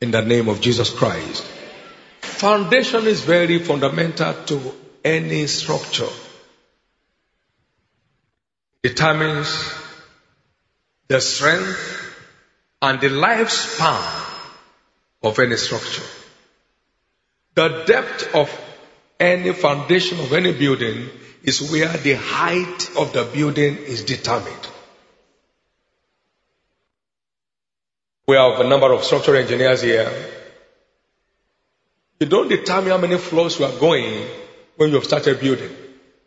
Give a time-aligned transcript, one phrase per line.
[0.00, 1.42] in the name of Jesus Christ.
[2.20, 6.08] Foundation is very fundamental to any structure.
[8.82, 9.72] Determines
[11.08, 12.14] the strength
[12.82, 14.26] and the lifespan
[15.22, 16.02] of any structure.
[17.54, 18.50] The depth of
[19.18, 21.08] any foundation of any building
[21.42, 24.68] is where the height of the building is determined.
[28.26, 30.10] We have a number of structural engineers here.
[32.18, 34.26] You don't determine how many floors you are going
[34.76, 35.70] when you have started building.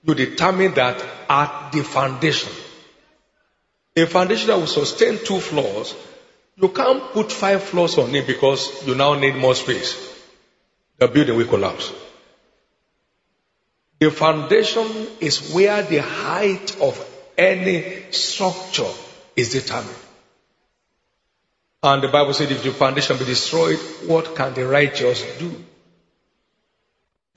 [0.04, 2.52] You determine that at the foundation.
[3.98, 5.94] A foundation that will sustain two floors,
[6.56, 9.98] you can't put five floors on it because you now need more space.
[11.00, 11.92] The building will collapse.
[14.00, 17.06] The foundation is where the height of
[17.38, 18.90] any structure
[19.36, 19.96] is determined.
[21.82, 25.56] And the Bible said, if the foundation be destroyed, what can the righteous do?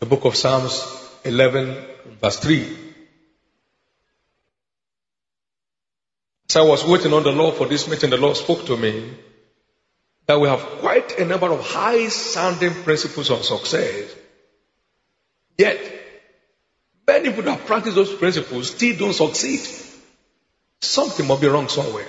[0.01, 0.84] The book of Psalms
[1.25, 1.87] 11,
[2.21, 2.79] verse 3.
[6.50, 9.15] As I was waiting on the Lord for this meeting, the Lord spoke to me
[10.27, 14.12] that we have quite a number of high sounding principles on success.
[15.56, 15.78] Yet,
[17.06, 19.61] many people that practice those principles still don't succeed.
[20.81, 22.09] Something must be wrong somewhere.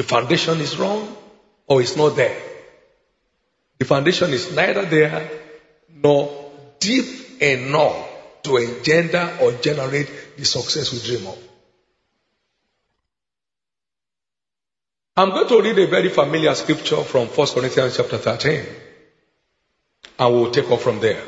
[0.00, 1.14] The foundation is wrong
[1.66, 2.34] or it's not there.
[3.76, 5.30] The foundation is neither there
[5.94, 8.08] nor deep enough
[8.44, 11.38] to engender or generate the success we dream of.
[15.18, 18.64] I'm going to read a very familiar scripture from 1 Corinthians chapter 13
[20.18, 21.22] and we'll take off from there.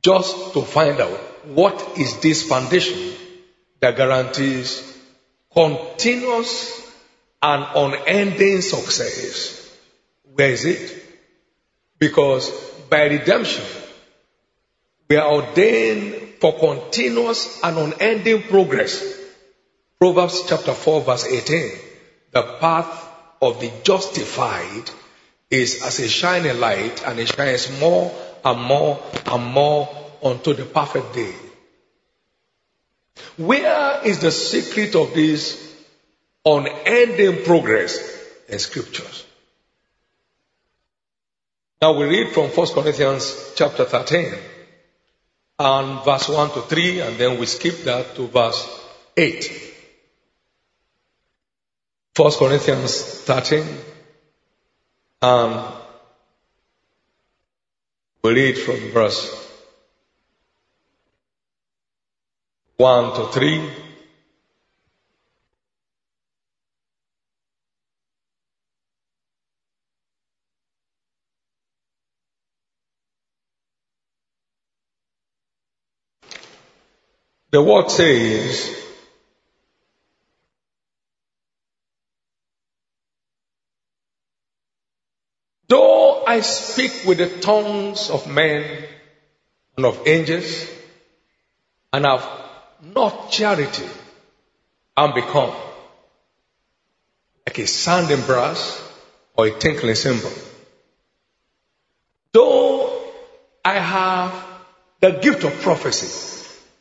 [0.00, 3.12] Just to find out what is this foundation
[3.80, 4.98] that guarantees
[5.52, 6.83] continuous
[7.44, 9.68] an unending success.
[10.34, 11.04] Where is it?
[11.98, 12.50] Because
[12.88, 13.64] by redemption,
[15.08, 19.20] we are ordained for continuous and unending progress.
[19.98, 21.70] Proverbs chapter 4 verse 18.
[22.32, 23.08] The path
[23.42, 24.90] of the justified
[25.50, 28.10] is as a shining light and it shines more
[28.42, 29.88] and more and more
[30.22, 31.34] unto the perfect day.
[33.36, 35.73] Where is the secret of this
[36.44, 37.98] unending progress
[38.48, 39.24] in scriptures.
[41.80, 44.34] Now we read from 1 Corinthians chapter 13
[45.58, 48.80] and verse 1 to 3 and then we skip that to verse
[49.16, 49.74] 8.
[52.16, 53.66] 1 Corinthians 13
[55.22, 55.74] and
[58.22, 59.44] we read from verse
[62.76, 63.70] 1 to 3
[77.54, 78.76] The word says,
[85.68, 88.88] Though I speak with the tongues of men
[89.76, 90.66] and of angels,
[91.92, 92.28] and have
[92.92, 93.86] not charity,
[94.96, 95.54] I'm become
[97.46, 98.82] like a sounding brass
[99.36, 100.32] or a tinkling cymbal.
[102.32, 103.00] Though
[103.64, 104.44] I have
[104.98, 106.33] the gift of prophecy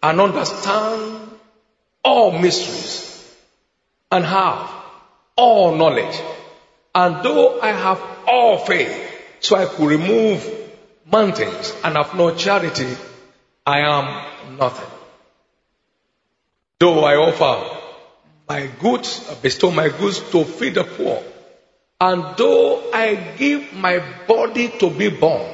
[0.03, 1.29] and understand
[2.03, 3.35] all mysteries
[4.11, 4.69] and have
[5.38, 6.15] all knowledge.
[6.94, 8.94] And though I have all faith,
[9.39, 10.45] so I could remove
[11.09, 12.95] mountains and have no charity,
[13.65, 14.89] I am nothing.
[16.79, 17.79] Though I offer
[18.47, 21.23] my goods, bestow my goods to feed the poor,
[22.01, 25.49] And though I give my body to be born,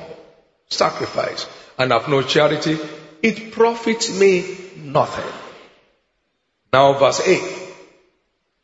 [0.68, 1.46] sacrifice,
[1.78, 2.80] and have no charity,
[3.22, 5.34] it profits me nothing.
[6.72, 7.42] Now, verse 8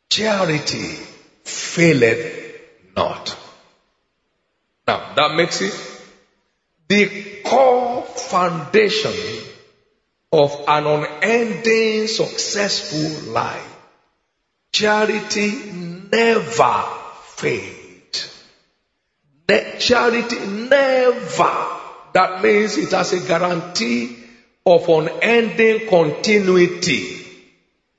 [0.08, 0.96] Charity
[1.44, 2.60] faileth
[2.96, 3.36] not.
[4.86, 5.74] Now, that makes it
[6.88, 9.12] the core foundation
[10.32, 13.76] of an unending successful life.
[14.72, 15.72] Charity
[16.10, 16.84] never
[17.24, 18.44] fades.
[19.78, 21.66] Charity never.
[22.12, 24.25] That means it has a guarantee
[24.66, 27.24] of unending continuity.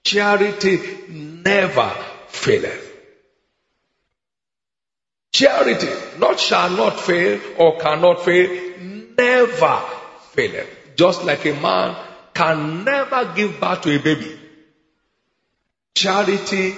[0.03, 0.79] Charity
[1.09, 1.89] never
[2.27, 2.83] faileth.
[5.31, 8.49] Charity not shall not fail or cannot fail,
[9.17, 9.81] never
[10.31, 10.95] faileth.
[10.95, 11.95] Just like a man
[12.33, 14.39] can never give birth to a baby.
[15.95, 16.75] Charity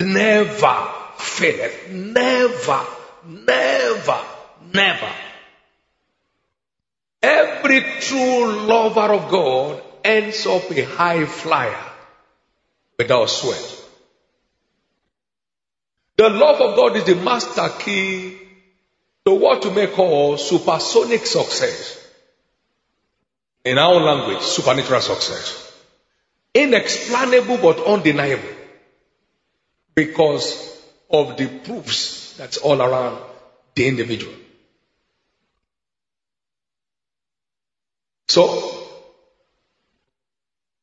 [0.00, 0.88] never
[1.18, 1.90] faileth.
[1.90, 2.80] Never,
[3.24, 4.20] never,
[4.72, 5.25] never.
[7.26, 11.84] Every true lover of God ends up a high flyer
[12.96, 13.82] without sweat.
[16.16, 18.38] The love of God is the master key
[19.24, 21.98] to what you may call supersonic success.
[23.64, 25.72] In our language, supernatural success.
[26.54, 28.54] Inexplainable but undeniable.
[29.96, 30.80] Because
[31.10, 33.20] of the proofs that's all around
[33.74, 34.45] the individual.
[38.28, 38.86] So,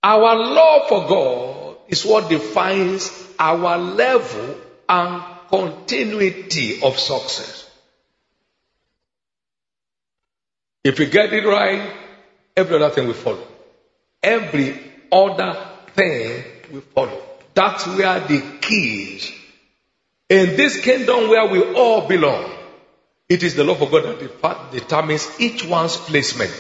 [0.01, 4.55] our love for God is what defines our level
[4.87, 7.69] and continuity of success.
[10.83, 11.93] If we get it right,
[12.57, 13.47] every other thing will follow.
[14.21, 14.79] Every
[15.11, 17.21] other thing will follow.
[17.53, 19.31] That's where the keys.
[20.29, 22.51] In this kingdom where we all belong,
[23.29, 26.51] it is the love of God that determines each one's placement.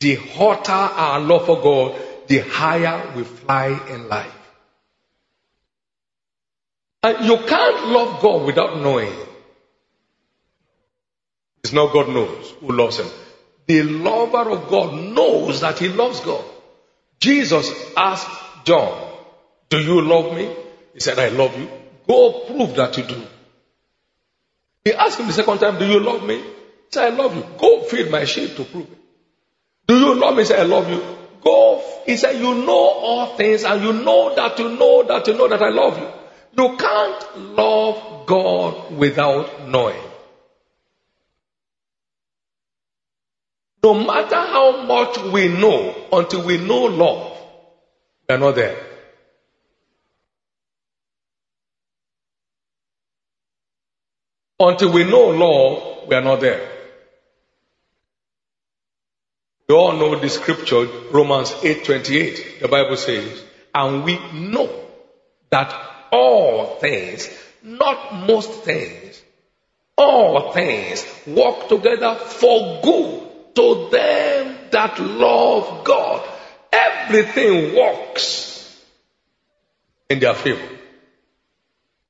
[0.00, 4.34] The hotter our love for God, the higher we fly in life.
[7.02, 9.12] And you can't love God without knowing.
[11.64, 13.08] It's not God knows who loves him.
[13.66, 16.44] The lover of God knows that he loves God.
[17.20, 18.28] Jesus asked
[18.64, 19.12] John,
[19.68, 20.54] Do you love me?
[20.94, 21.68] He said, I love you.
[22.06, 23.22] Go prove that you do.
[24.84, 26.36] He asked him the second time, Do you love me?
[26.36, 27.44] He said, I love you.
[27.58, 28.98] Go feed my sheep to prove it.
[29.88, 30.42] Do you love me?
[30.42, 31.02] He said, I love you.
[31.42, 31.82] Go.
[32.04, 35.48] He said, You know all things and you know that you know that you know
[35.48, 36.08] that I love you.
[36.62, 40.00] You can't love God without knowing.
[43.82, 47.36] No matter how much we know, until we know love,
[48.28, 48.76] we are not there.
[54.60, 56.77] Until we know love, we are not there.
[59.68, 62.60] We all know the scripture, Romans 8:28.
[62.60, 63.44] The Bible says,
[63.74, 64.70] and we know
[65.50, 65.74] that
[66.10, 67.28] all things,
[67.62, 69.22] not most things,
[69.94, 76.26] all things work together for good to them that love God.
[76.72, 78.82] Everything works
[80.08, 80.78] in their favor.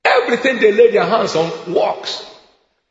[0.05, 2.25] Everything they lay their hands on works.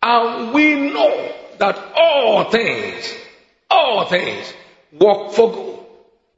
[0.02, 3.14] And we know that all things,
[3.70, 4.54] all things
[4.92, 5.80] work for good.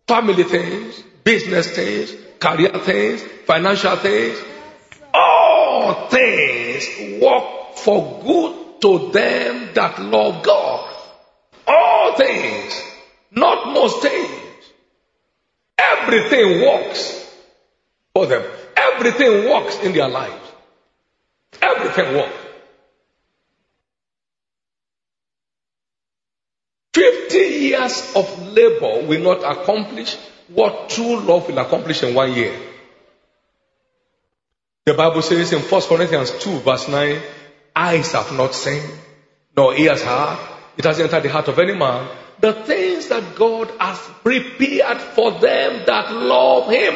[0.07, 4.37] Family things, business things, career things, financial things,
[5.13, 10.95] all things work for good to them that love God.
[11.67, 12.81] All things,
[13.31, 14.31] not most things.
[15.77, 17.33] Everything works
[18.13, 18.43] for them.
[18.75, 20.51] Everything works in their lives.
[21.61, 22.38] Everything works.
[26.93, 30.15] 50 years of labor will not accomplish
[30.47, 32.57] what true love will accomplish in one year.
[34.85, 37.21] The Bible says in 1 Corinthians 2, verse 9,
[37.75, 38.81] eyes have not seen,
[39.55, 40.39] nor ears heard,
[40.77, 45.31] it has entered the heart of any man, the things that God has prepared for
[45.33, 46.95] them that love Him.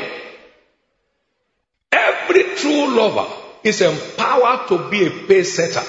[1.92, 3.32] Every true lover
[3.64, 5.86] is empowered to be a pace setter,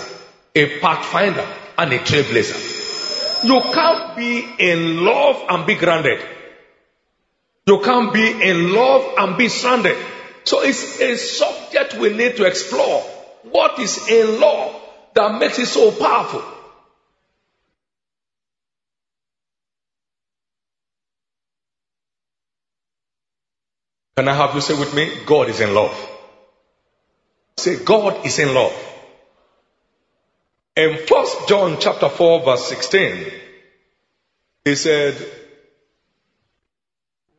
[0.55, 1.47] a pathfinder,
[1.79, 2.84] and a trailblazer.
[3.45, 6.21] You can't be in love and be grounded.
[7.67, 9.97] You can't be in love and be stranded.
[10.45, 13.01] So it's a subject we need to explore.
[13.43, 14.81] What is in law
[15.15, 16.43] that makes it so powerful?
[24.17, 25.11] Can I have you say with me?
[25.27, 26.11] God is in love.
[27.57, 28.73] Say, God is in love.
[30.77, 33.33] In 1 John chapter 4 verse 16,
[34.65, 35.15] he said,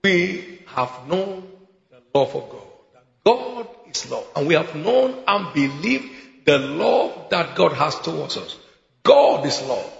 [0.03, 1.47] we have known
[1.89, 2.61] the love of God.
[2.93, 4.25] That God is love.
[4.35, 8.55] And we have known and believed the love that God has towards us.
[9.03, 9.91] God is love.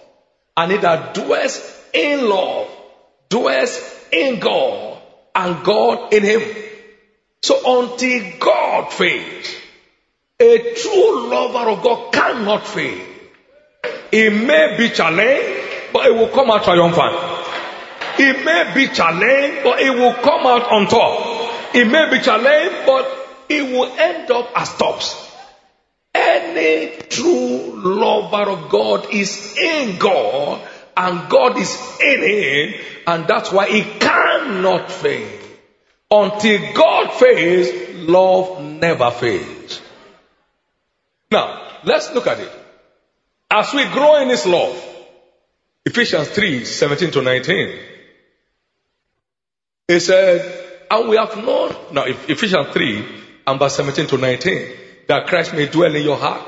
[0.56, 1.60] And he that dwells
[1.94, 2.70] in love
[3.30, 5.02] dwells in God
[5.34, 6.42] and God in him.
[7.42, 9.56] So until God fades,
[10.40, 13.15] a true lover of God cannot fail.
[14.18, 17.16] It may be challenged, but it will come out triumphant.
[18.18, 21.76] It may be challenged, but it will come out on top.
[21.76, 23.06] It may be challenged, but
[23.50, 25.22] it will end up as tops.
[26.14, 33.52] Any true lover of God is in God and God is in him and that's
[33.52, 35.28] why he cannot fail.
[36.10, 39.82] Until God fails, love never fails.
[41.30, 42.65] Now, let's look at it.
[43.50, 44.84] As we grow in His love,
[45.86, 47.80] Ephesians 3 17 to 19,
[49.88, 53.06] He said, and we have known, now Ephesians 3
[53.48, 54.68] and verse 17 to 19,
[55.08, 56.42] that Christ may dwell in your heart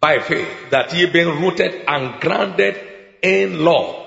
[0.00, 2.76] by faith, that ye being rooted and grounded
[3.22, 4.02] in love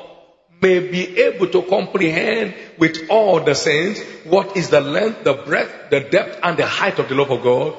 [0.61, 5.89] may be able to comprehend with all the saints what is the length, the breadth,
[5.89, 7.75] the depth, and the height of the love of God,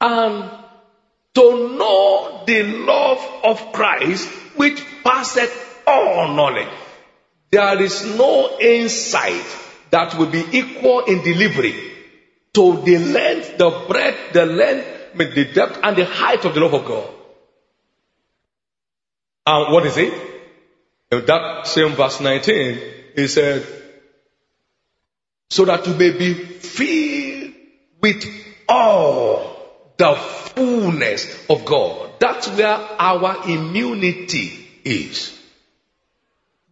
[0.00, 0.63] and
[1.34, 5.52] to know the love of Christ which passeth
[5.86, 6.68] all knowledge.
[7.50, 9.44] There is no insight
[9.90, 11.92] that will be equal in delivery
[12.54, 14.86] to the length, the breadth, the length,
[15.16, 17.08] the depth, and the height of the love of God.
[19.46, 20.12] And what is it?
[21.10, 22.80] In that same verse 19,
[23.14, 23.66] he said,
[25.50, 27.54] so that you may be filled
[28.00, 28.24] with
[28.68, 29.53] all
[29.96, 32.12] the fullness of God.
[32.18, 35.38] That's where our immunity is.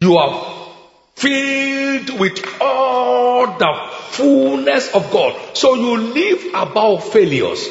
[0.01, 0.73] You are
[1.15, 5.57] filled with all the fullness of God.
[5.57, 7.69] So you live above failures.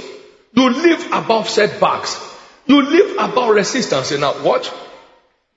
[0.54, 2.20] You live above setbacks.
[2.66, 4.12] You live above resistance.
[4.12, 4.72] Now watch.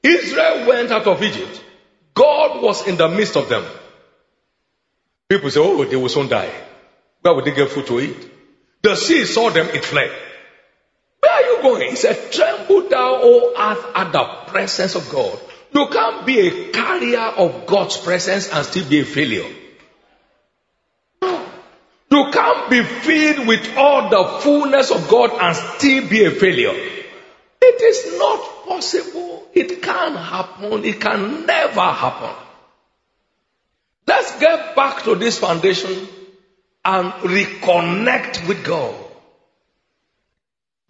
[0.03, 1.63] Israel went out of Egypt.
[2.15, 3.65] God was in the midst of them.
[5.29, 6.51] People say, oh, they will soon die.
[7.23, 8.31] Where would they get food to eat?
[8.85, 10.11] The sea saw them, it fled.
[11.21, 11.89] Where are you going?
[11.89, 15.41] He said, Tremble thou, O earth, at the presence of God.
[15.73, 19.51] You can't be a carrier of God's presence and still be a failure.
[21.23, 26.75] You can't be filled with all the fullness of God and still be a failure.
[27.63, 29.49] It is not possible.
[29.55, 30.85] It can't happen.
[30.85, 32.37] It can never happen.
[34.07, 36.07] Let's get back to this foundation
[36.85, 38.95] and reconnect with God.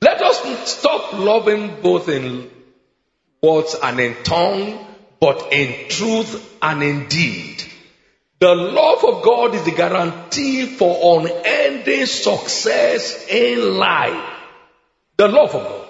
[0.01, 2.51] Let us stop loving both in
[3.43, 4.87] words and in tongue,
[5.21, 7.63] but in truth and in deed.
[8.41, 14.31] The love of God is the guarantee for unending success in life.
[15.17, 15.89] The love of God.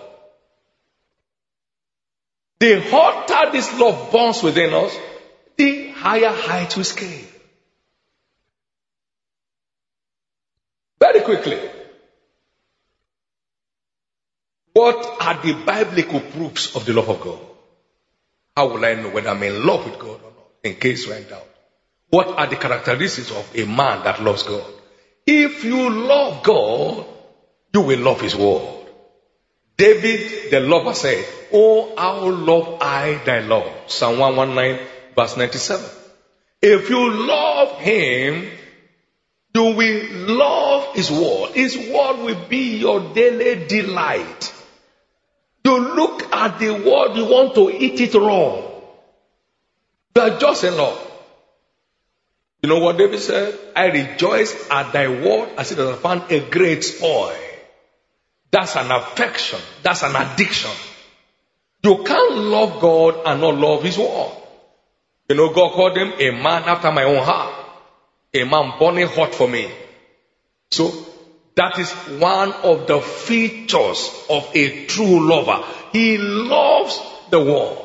[2.60, 4.96] The hotter this love burns within us,
[5.56, 7.26] the higher heights we scale.
[11.04, 11.58] Very quickly.
[14.72, 17.40] What are the biblical proofs of the love of God?
[18.56, 20.48] How will I know whether I'm in love with God or not?
[20.62, 21.46] In case you're in doubt.
[22.08, 24.64] What are the characteristics of a man that loves God?
[25.26, 27.04] If you love God,
[27.74, 28.86] you will love His word.
[29.76, 33.70] David, the lover, said, Oh, how love I thy love.
[33.88, 35.84] Psalm 119, verse 97.
[36.62, 38.50] If you love Him,
[39.54, 41.52] you will love His word.
[41.52, 44.52] His word will be your daily delight.
[45.64, 48.56] You look at the word, you want to eat it raw.
[50.16, 51.00] You are just in love.
[52.62, 53.58] You know what David said?
[53.76, 57.36] I rejoice at thy word as it has found a great spoil.
[58.50, 59.60] That's an affection.
[59.82, 60.70] That's an addiction.
[61.82, 64.32] You can't love God and not love His word.
[65.28, 67.63] You know, God called him a man after my own heart
[68.34, 69.70] a man burning hot for me.
[70.70, 70.92] So
[71.54, 75.64] that is one of the features of a true lover.
[75.92, 77.00] He loves
[77.30, 77.78] the world.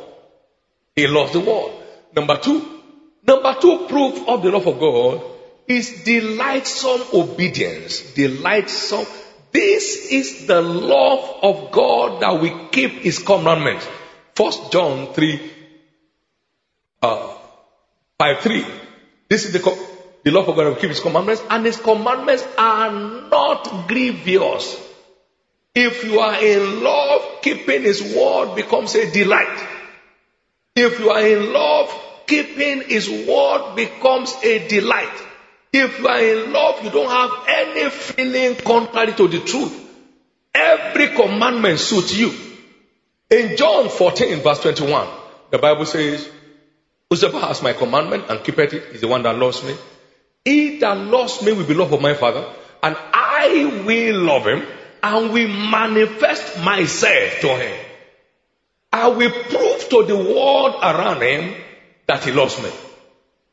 [0.96, 1.72] He loves the world.
[2.16, 2.66] Number two,
[3.28, 5.22] number two proof of the love of God
[5.68, 8.02] is delightsome obedience.
[8.14, 9.06] Delightsome.
[9.52, 13.88] This is the love of God that we keep His commandments.
[14.36, 15.52] First John 3,
[17.02, 17.34] uh,
[18.18, 18.66] 5 3.
[19.28, 19.60] This is the
[20.24, 22.92] the love of God will keep his commandments, and his commandments are
[23.30, 24.80] not grievous.
[25.76, 29.68] If you are in love, keeping his word becomes a delight.
[30.76, 31.94] If you are in love,
[32.28, 35.26] keeping his word becomes a delight.
[35.72, 39.88] If you are in love, you don't have any feeling contrary to the truth.
[40.54, 42.34] Every commandment suits you.
[43.30, 45.08] In John 14, verse 21,
[45.52, 46.28] the Bible says,
[47.10, 49.76] Whosoever has my commandment and keepeth it is the one that loves me.
[50.50, 52.44] He that loves me will be loved of my Father,
[52.82, 54.66] and I will love him
[55.04, 57.86] and will manifest myself to him.
[58.92, 61.54] I will prove to the world around him
[62.08, 62.72] that he loves me.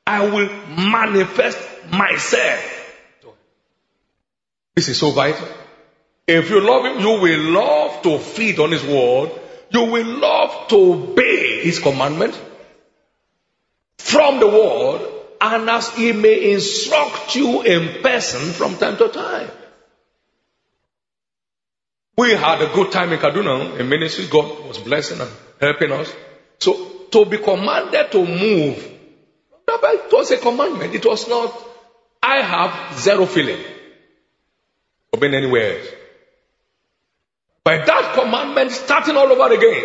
[0.06, 1.58] I will manifest
[1.90, 2.62] myself
[3.20, 3.34] to him.
[4.74, 5.48] This is so vital.
[6.26, 9.32] If you love him, you will love to feed on his word.
[9.68, 12.40] You will love to obey his commandment
[13.98, 19.50] from the word and as he may instruct you in person from time to time.
[22.18, 24.26] We had a good time in Kaduna in ministry.
[24.26, 26.12] God was blessing and helping us.
[26.58, 26.72] So
[27.10, 28.92] to be commanded to move,
[29.68, 30.94] it was a commandment.
[30.94, 31.52] It was not,
[32.22, 33.62] I have zero feeling
[35.12, 35.88] of being anywhere else.
[37.62, 39.84] By that commandment, starting all over again,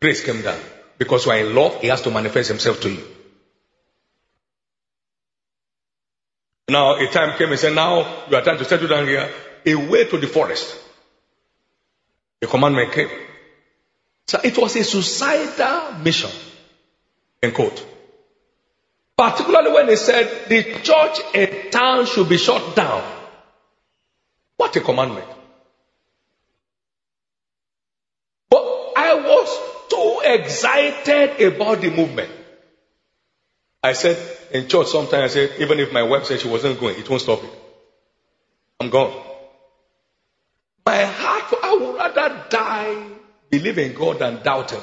[0.00, 0.58] grace came down.
[0.96, 3.02] Because you are in love, he has to manifest himself to you.
[6.68, 9.30] Now, a time came and said, Now you are trying to settle down here,
[9.66, 10.78] away to the forest.
[12.40, 13.08] The commandment came.
[14.26, 16.30] So it was a suicidal mission,
[17.42, 17.86] in quote.
[19.16, 23.02] Particularly when they said the church and town should be shut down.
[24.56, 25.26] What a commandment.
[28.48, 32.30] But I was too excited about the movement.
[33.82, 34.16] I said
[34.52, 37.22] in church sometimes, I said, even if my wife said she wasn't going, it won't
[37.22, 37.50] stop it.
[38.80, 39.12] I'm gone.
[40.84, 43.06] My heart, I would rather die,
[43.50, 44.82] believe in God than doubt Him.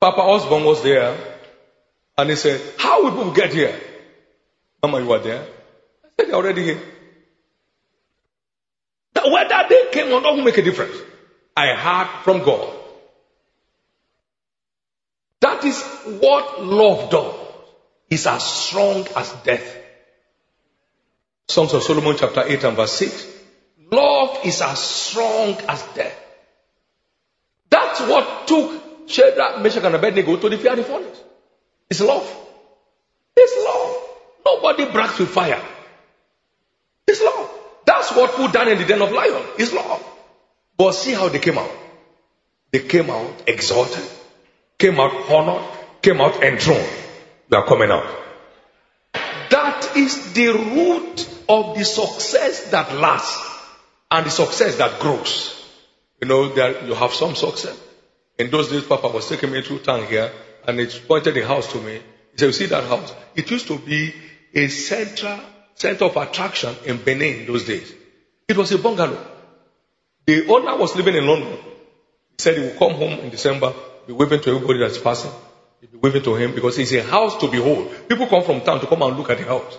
[0.00, 1.16] Papa Osborne was there
[2.18, 3.78] and he said, How will people get here?
[4.82, 5.42] Mama, you were there?
[5.42, 6.80] I said, They're already here.
[9.14, 10.96] Now, whether they came or not will make a difference.
[11.56, 12.75] I heard from God.
[15.66, 15.82] Is
[16.20, 17.34] what love does.
[18.08, 19.76] is as strong as death.
[21.48, 23.26] Songs of Solomon chapter 8 and verse 6.
[23.90, 26.16] Love is as strong as death.
[27.70, 31.20] That's what took Shadrach, Meshach, and Abednego to the fiery furnace.
[31.90, 32.26] It's love.
[33.36, 33.96] It's love.
[34.44, 35.62] Nobody brags with fire.
[37.06, 37.50] It's love.
[37.84, 39.42] That's what put down in the den of lion.
[39.58, 40.04] It's love.
[40.76, 41.70] But see how they came out.
[42.72, 44.04] They came out exalted,
[44.78, 45.62] came out honored,
[46.02, 46.88] came out enthroned.
[47.48, 48.06] They are coming out.
[49.50, 53.42] That is the root of the success that lasts
[54.10, 55.52] and the success that grows.
[56.20, 57.78] You know, there you have some success.
[58.38, 60.30] In those days, Papa was taking me through town here
[60.66, 62.00] and he pointed the house to me.
[62.32, 63.14] He said, You see that house?
[63.34, 64.12] It used to be
[64.54, 65.40] a central
[65.74, 67.92] center of attraction in Benin in those days.
[68.48, 69.24] It was a bungalow.
[70.26, 71.56] The owner was living in London.
[71.56, 73.72] He said he would come home in December,
[74.06, 75.30] be waving to everybody that's passing.
[75.80, 78.08] He'd be waving to him because it's a house to behold.
[78.08, 79.78] People come from town to come and look at the house.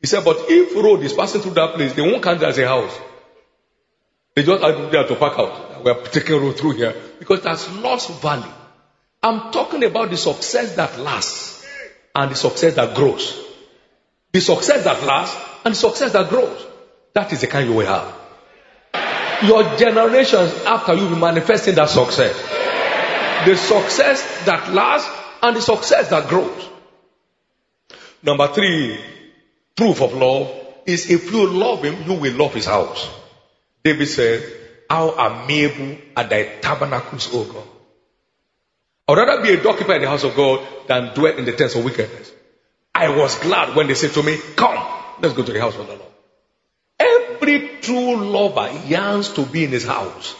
[0.00, 2.58] He said, but if road is passing through that place, they won't count it as
[2.58, 2.98] a house.
[4.34, 5.84] They just are there to park out.
[5.84, 8.52] We are taking road through here because that's lost value.
[9.22, 11.66] I'm talking about the success that lasts
[12.14, 13.38] and the success that grows.
[14.32, 16.66] The success that lasts and the success that grows.
[17.12, 18.14] That is the kind you will have.
[19.42, 22.59] Your generations after you will be manifesting that success.
[23.46, 25.10] The success that lasts
[25.42, 26.68] and the success that grows.
[28.22, 29.00] Number three,
[29.76, 30.50] proof of love
[30.86, 33.08] is if you love him, you will love his house.
[33.82, 34.42] David said,
[34.88, 37.64] How amiable are thy tabernacles, O God.
[39.08, 41.52] I would rather be a doorkeeper in the house of God than dwell in the
[41.52, 42.30] tents of wickedness.
[42.94, 44.76] I was glad when they said to me, Come,
[45.20, 46.12] let's go to the house of the Lord.
[46.98, 50.36] Every true lover yearns to be in his house.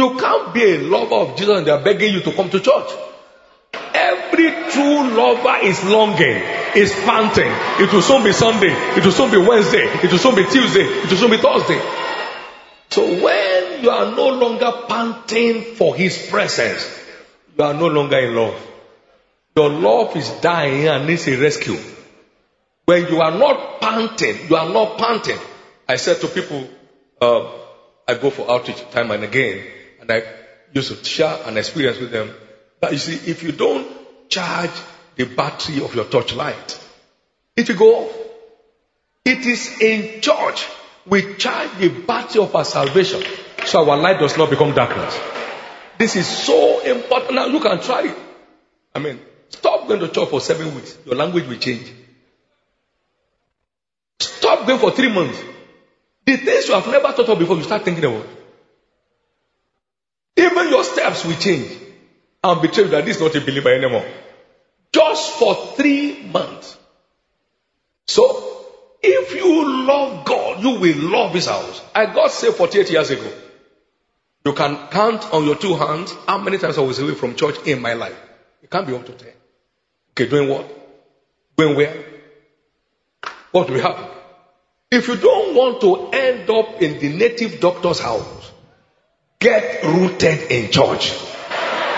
[0.00, 2.90] You can't be a lover of Jesus and they're begging you to come to church.
[3.92, 6.40] Every true lover is longing,
[6.74, 7.52] is panting.
[7.84, 10.84] It will soon be Sunday, it will soon be Wednesday, it will soon be Tuesday,
[10.84, 11.78] it will soon be Thursday.
[12.88, 16.82] So when you are no longer panting for his presence,
[17.58, 18.58] you are no longer in love.
[19.54, 21.76] Your love is dying and needs a rescue.
[22.86, 25.38] When you are not panting, you are not panting.
[25.86, 26.66] I said to people,
[27.20, 27.52] uh,
[28.08, 29.66] I go for outreach time and again,
[30.72, 32.30] used to share an experience with them.
[32.80, 33.86] But you see, if you don't
[34.28, 34.70] charge
[35.16, 36.78] the battery of your torchlight,
[37.56, 38.16] it will go off.
[39.24, 40.66] It is in church
[41.06, 43.22] we charge the battery of our salvation
[43.64, 45.18] so our light does not become darkness.
[45.98, 47.34] This is so important.
[47.34, 48.16] Now you can try it.
[48.94, 50.96] I mean, stop going to church for seven weeks.
[51.04, 51.92] Your language will change.
[54.18, 55.38] Stop going for three months.
[56.24, 58.26] The things you have never thought of before, you start thinking about.
[60.40, 61.70] Even your steps will change.
[62.42, 64.06] And betray that this is not a believer anymore.
[64.92, 66.78] Just for three months.
[68.06, 68.66] So,
[69.02, 71.82] if you love God, you will love His house.
[71.94, 73.30] I got saved 48 years ago.
[74.46, 77.56] You can count on your two hands how many times I was away from church
[77.66, 78.18] in my life.
[78.62, 79.28] It can't be up to 10.
[80.12, 80.66] Okay, doing what?
[81.56, 82.04] Going where?
[83.52, 84.06] What will happen?
[84.90, 88.39] If you don't want to end up in the native doctor's house,
[89.40, 91.16] get rooted in church.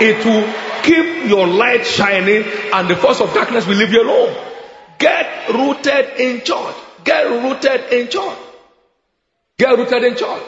[0.00, 0.48] It will
[0.82, 4.34] keep your light shining and the force of darkness will leave you alone.
[4.98, 6.76] Get rooted in church.
[7.04, 8.38] Get rooted in church.
[9.58, 10.42] Get rooted in church.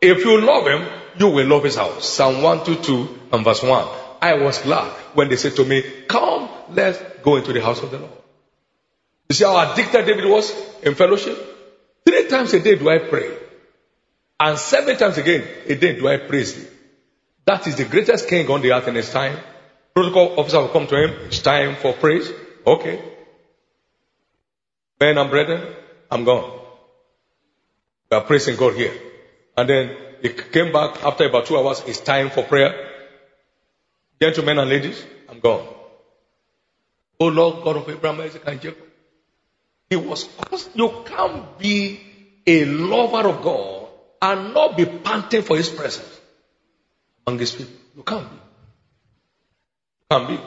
[0.00, 2.08] If you love him, you will love his house.
[2.08, 3.88] Psalm 122 and verse 1.
[4.22, 7.90] I was glad when they said to me, Come, let's go into the house of
[7.90, 8.12] the Lord.
[9.28, 11.36] You see how addicted David was in fellowship?
[12.06, 13.45] Three times a day do I pray.
[14.38, 16.66] And seven times again a day do I praise him.
[17.46, 19.38] That is the greatest king on the earth in his time.
[19.94, 21.10] Protocol officer will come to him.
[21.26, 22.30] It's time for praise.
[22.66, 23.00] Okay.
[25.00, 25.74] Men and brethren,
[26.10, 26.60] I'm gone.
[28.10, 28.92] We are praising God here.
[29.56, 31.82] And then he came back after about two hours.
[31.86, 32.90] It's time for prayer.
[34.20, 35.66] Gentlemen and ladies, I'm gone.
[37.20, 38.86] Oh Lord God of Abraham, Isaac, and Jacob.
[39.88, 40.28] He was,
[40.74, 42.00] you can't be
[42.46, 43.85] a lover of God
[44.26, 46.20] and not be panting for his presence
[47.26, 47.74] among his people.
[47.96, 48.36] You can't be.
[48.36, 50.38] You can't be.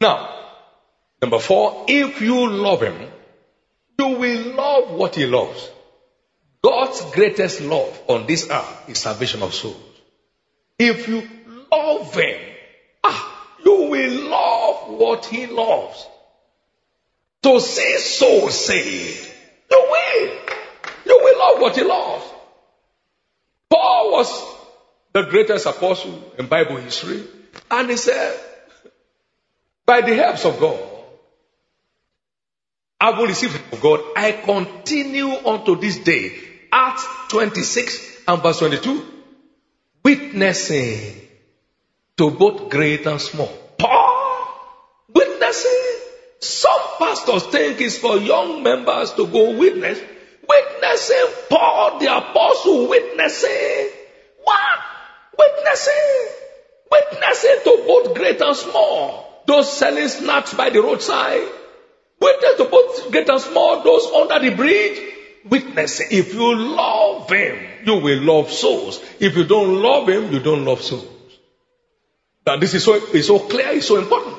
[0.00, 0.16] Now,
[1.22, 2.96] number four, if you love him,
[3.98, 5.70] you will love what he loves.
[6.62, 9.76] God's greatest love on this earth is salvation of souls.
[10.78, 11.22] If you
[11.70, 12.40] love Him,
[13.04, 16.06] ah, you will love what He loves.
[17.42, 19.30] To see souls saved,
[19.70, 20.57] you will.
[21.08, 22.24] You will love what He loves.
[23.70, 24.44] Paul was
[25.12, 27.24] the greatest apostle in Bible history,
[27.70, 28.38] and he said,
[29.86, 30.78] by the helps of God,
[33.00, 34.00] I will receive from God.
[34.16, 36.32] I continue unto this day.
[36.70, 39.04] Acts 26 and verse 22.
[40.04, 41.14] Witnessing
[42.16, 43.52] to both great and small.
[43.78, 44.46] Paul,
[45.14, 45.70] witnessing.
[46.40, 50.00] Some pastors think it's for young members to go witness.
[50.48, 51.26] Witnessing.
[51.50, 53.90] Paul the apostle witnessing.
[54.42, 54.78] What?
[55.38, 56.28] Witnessing.
[56.90, 59.42] Witnessing to both great and small.
[59.46, 61.48] Those selling snacks by the roadside
[62.20, 65.14] Witness to both great and small, those under the bridge.
[65.48, 66.08] Witnessing.
[66.10, 69.00] If you love him, you will love souls.
[69.20, 71.06] If you don't love him, you don't love souls.
[72.44, 74.36] Now this is so, it's so clear, it's so important.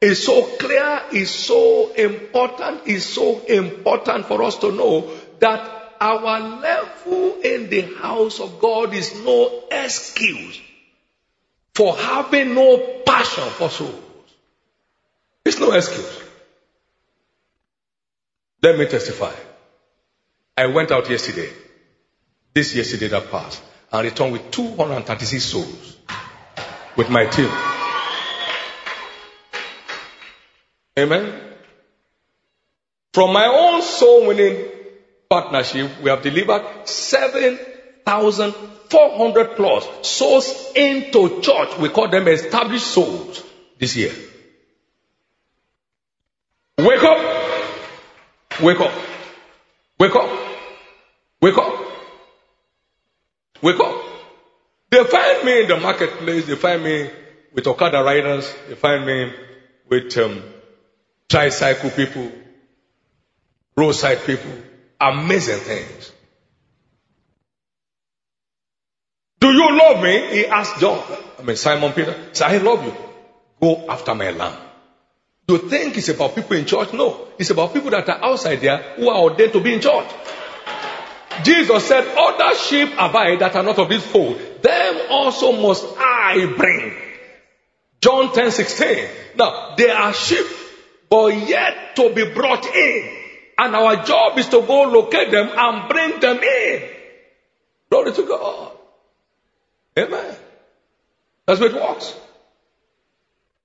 [0.00, 6.40] It's so clear, it's so important, it's so important for us to know that our
[6.60, 10.60] level in the house of God is no excuse
[11.74, 13.94] for having no passion for souls.
[15.44, 16.22] It's no excuse.
[18.62, 19.32] Let me testify.
[20.56, 21.50] I went out yesterday,
[22.54, 25.96] this yesterday that passed, and returned with 236 souls
[26.96, 27.50] with my team.
[30.98, 31.42] Amen.
[33.12, 34.75] From my own soul winning
[35.28, 41.78] partnership, we have delivered 7,400 plus souls into church.
[41.78, 43.42] We call them established souls
[43.78, 44.12] this year.
[46.78, 47.36] Wake up
[48.62, 48.92] Wake up.
[49.98, 50.30] Wake up.
[51.42, 51.74] Wake up.
[53.60, 54.04] Wake up.
[54.90, 56.46] They find me in the marketplace.
[56.46, 57.10] They find me
[57.52, 58.54] with Okada riders.
[58.68, 59.30] They find me
[59.88, 60.42] with um,
[61.28, 62.32] tricycle people,
[63.76, 64.52] roadside people.
[65.00, 66.12] Amazing things.
[69.40, 70.36] Do you love me?
[70.36, 71.02] He asked John.
[71.38, 72.14] I mean Simon Peter.
[72.32, 72.94] Said, I love you.
[73.60, 74.56] Go after my lamb.
[75.46, 76.92] Do you think it's about people in church?
[76.92, 77.28] No.
[77.38, 80.08] It's about people that are outside there who are ordained to be in church.
[81.44, 84.38] Jesus said, Other sheep abide that are not of this fold.
[84.62, 86.94] Them also must I bring.
[88.00, 89.08] John 10 16.
[89.36, 90.46] Now, they are sheep,
[91.08, 93.25] but yet to be brought in.
[93.58, 96.82] And our job is to go locate them and bring them in.
[97.90, 98.72] Glory to God.
[99.98, 100.36] Amen.
[101.46, 102.14] That's what it works.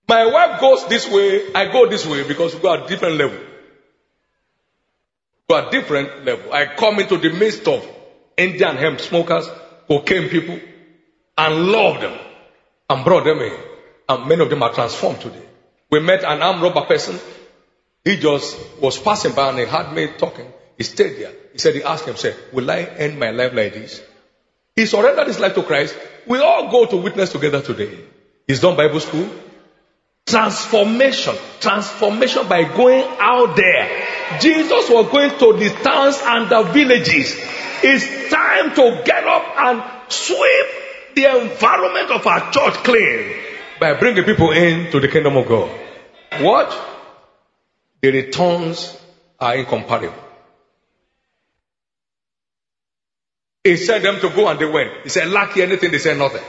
[0.08, 3.38] My wife goes this way, I go this way because we go at different level.
[5.52, 6.54] to a different level.
[6.54, 7.86] I come into the midst of
[8.38, 9.48] Indian hemp smokers,
[9.88, 10.60] cocaine people,
[11.38, 12.18] and love them
[12.90, 13.58] and brought them in.
[14.08, 15.44] And many of them are transformed today.
[15.90, 17.20] We met an armed robber person.
[18.04, 20.52] He just was passing by and he heard me talking.
[20.78, 21.34] He stayed there.
[21.54, 24.02] He said, he asked himself, will I end my life like this?
[24.76, 25.96] He surrendered his life to Christ.
[26.26, 28.00] We all go to witness together today.
[28.48, 29.30] He's done Bible school.
[30.26, 31.36] Transformation.
[31.60, 34.40] Transformation by going out there.
[34.40, 37.36] Jesus was going to the towns and the villages.
[37.84, 40.68] It's time to get up and sweep
[41.16, 43.36] the environment of our church clean
[43.80, 45.70] by bringing people in to the kingdom of God.
[46.40, 46.91] What?
[48.02, 48.98] The returns
[49.40, 50.16] are incomparable.
[53.64, 55.04] He said them to go and they went.
[55.04, 56.42] He said, lack anything, they said nothing.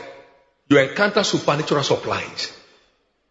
[0.69, 2.53] You encounter supernatural supplies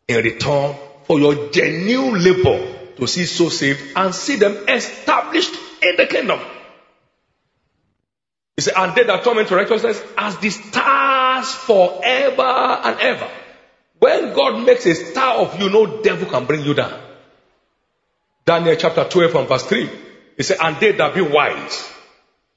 [0.08, 5.96] in return for your genuine labor to see so saved and see them established in
[5.96, 6.40] the kingdom.
[8.56, 13.30] He said, and they that come into righteousness as the stars forever and ever.
[13.98, 17.11] When God makes a star of you, no devil can bring you down.
[18.46, 19.90] Daniel chapter 12 and verse 3.
[20.38, 21.92] He said, and they that be wise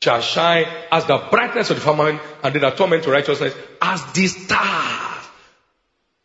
[0.01, 4.13] shall shine as the brightness of the firmament, and they that come to righteousness as
[4.13, 5.27] the stars.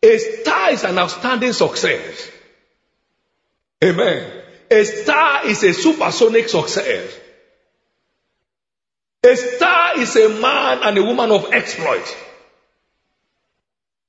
[0.02, 2.32] A star is an outstanding success.
[3.84, 4.43] Amen.
[4.72, 7.17] A star is a supersonic success.
[9.24, 12.15] A star is a man and a woman of exploit.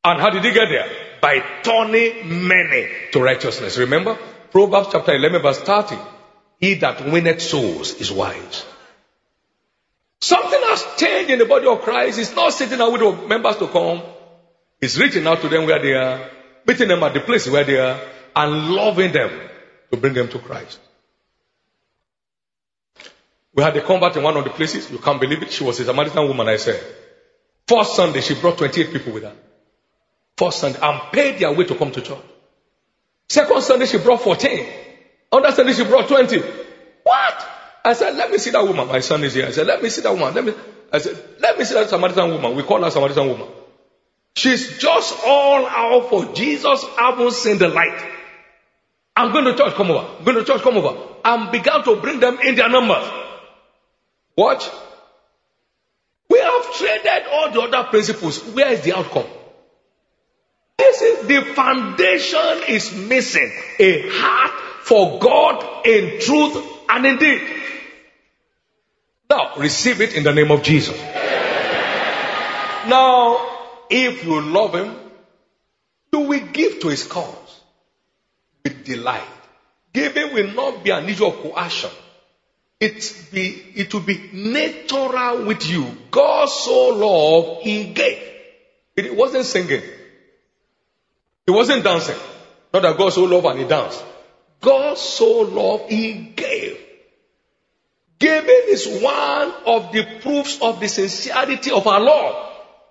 [0.05, 0.89] And how did he get there?
[1.21, 3.77] By turning many to righteousness.
[3.79, 4.19] Remember?
[4.51, 5.97] Proverbs chapter 11 verse 30.
[6.59, 8.65] He that winneth souls is wise.
[10.21, 12.19] Something has changed in the body of Christ.
[12.19, 14.03] It's not sitting out with members to come.
[14.81, 16.31] It's reaching out to them where they are,
[16.67, 18.01] meeting them at the place where they are,
[18.37, 19.31] and loving them
[19.91, 20.79] to bring them to Christ.
[23.55, 24.91] We had a convert in one of the places.
[24.91, 25.53] You can't believe it.
[25.53, 26.83] She was a Samaritan woman, I said.
[27.67, 29.35] First Sunday, she brought 28 people with her.
[30.37, 32.19] First Sunday, and paid their way to come to church.
[33.31, 34.67] Second Sunday, she brought 14.
[35.31, 36.41] Other Sunday, she brought 20.
[37.05, 37.49] What?
[37.85, 38.89] I said, let me see that woman.
[38.89, 39.47] My son is here.
[39.47, 40.35] I said, let me see that woman.
[40.35, 40.53] Let me,
[40.93, 42.57] I said, let me see that Samaritan woman.
[42.57, 43.47] We call her Samaritan woman.
[44.35, 46.85] She's just all out for Jesus.
[46.99, 48.05] Haven't seen the light.
[49.15, 50.09] I'm going to church, come over.
[50.19, 51.01] I'm going to church, come over.
[51.25, 53.09] And began to bring them in their numbers.
[54.37, 54.69] Watch.
[56.29, 58.43] We have traded all the other principles.
[58.43, 59.27] Where is the outcome?
[61.31, 63.53] The foundation is missing.
[63.79, 67.43] A heart for God in truth and in deed.
[69.29, 71.01] Now, receive it in the name of Jesus.
[72.89, 73.39] Now,
[73.89, 74.97] if you love Him,
[76.13, 77.61] you will give to His cause
[78.65, 79.23] with delight.
[79.93, 81.91] Giving will not be an issue of coercion.
[82.81, 85.97] It be it will be natural with you.
[86.11, 88.19] God so loved, He gave.
[88.97, 89.83] It wasn't singing.
[91.47, 92.17] It wasn't dancing.
[92.73, 94.05] Not that God so loved and He danced.
[94.61, 96.79] God so loved, He gave.
[98.19, 102.35] Giving is one of the proofs of the sincerity of our Lord.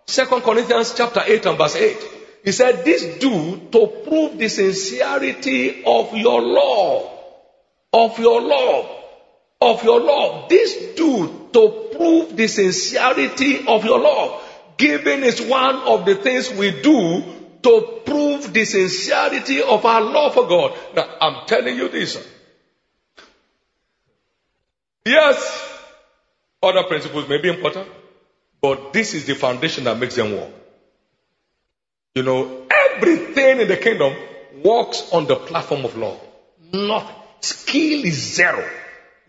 [0.08, 1.98] Second Corinthians chapter 8 and verse 8.
[2.44, 7.12] He said, This do to prove the sincerity of your love.
[7.94, 9.00] Of your love
[9.62, 10.50] of your love.
[10.50, 14.44] This do to prove the sincerity of your love.
[14.78, 17.24] Giving is one of the things we do
[17.64, 20.78] to prove the sincerity of our love for God.
[20.96, 22.18] Now, I'm telling you this.
[25.06, 25.80] Yes,
[26.62, 27.88] other principles may be important,
[28.62, 30.52] but this is the foundation that makes them work.
[32.16, 34.14] You know, everything in the kingdom
[34.64, 36.20] works on the platform of love.
[36.74, 37.16] Nothing.
[37.42, 38.68] Skill is zero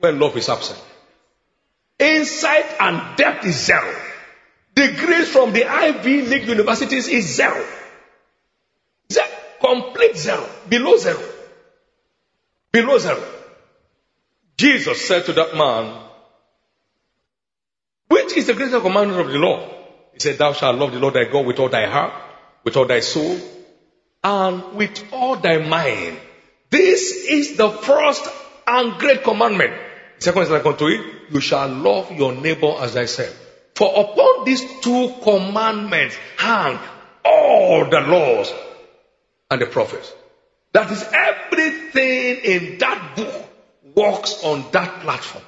[0.00, 0.82] when love is absent.
[1.98, 3.94] Insight and depth is zero.
[4.74, 7.64] Degrees from the Ivy League universities is zero.
[9.60, 10.46] Complete zero.
[10.68, 11.22] Below zero.
[12.72, 13.22] Below zero.
[14.56, 16.06] Jesus said to that man,
[18.08, 19.68] which is the greatest commandment of the law?
[20.12, 22.12] He said, Thou shalt love the Lord thy God with all thy heart,
[22.64, 23.38] with all thy soul,
[24.22, 26.18] and with all thy mind.
[26.70, 28.26] This is the first
[28.66, 29.72] and great commandment.
[30.18, 33.34] Second is like unto it, you shall love your neighbor as thyself.
[33.74, 36.78] For upon these two commandments hang
[37.24, 38.52] all the laws
[39.50, 40.12] and the prophets.
[40.72, 43.50] That is everything in that book
[43.94, 45.44] works on that platform.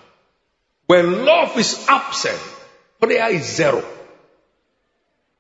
[0.86, 2.40] When love is absent,
[3.00, 3.84] prayer is zero.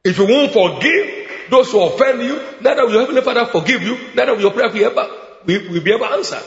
[0.04, 3.98] If you won't forgive those who offend you, neither will your Heavenly Father forgive you,
[4.14, 5.08] neither will your prayer be ever,
[5.44, 6.42] will, will be ever answered.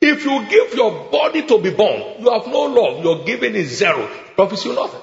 [0.00, 3.04] If you give your body to be born, you have no love.
[3.04, 4.02] Your giving is zero.
[4.02, 5.00] It profits you nothing.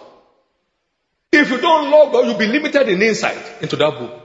[1.31, 4.18] If you don't love God, you'll be limited in insight into that book.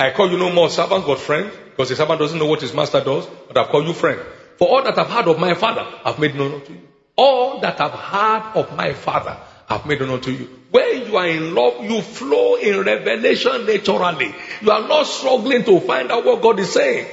[0.00, 2.72] I call you no more servant but friend, because the servant doesn't know what his
[2.72, 4.20] master does, but I've called you friend.
[4.56, 6.82] For all that I've heard of my father, I've made known unto you.
[7.16, 9.36] All that I've heard of my father,
[9.68, 10.48] I've made known unto you.
[10.70, 14.32] When you are in love, you flow in revelation naturally.
[14.60, 17.06] You are not struggling to find out what God is saying.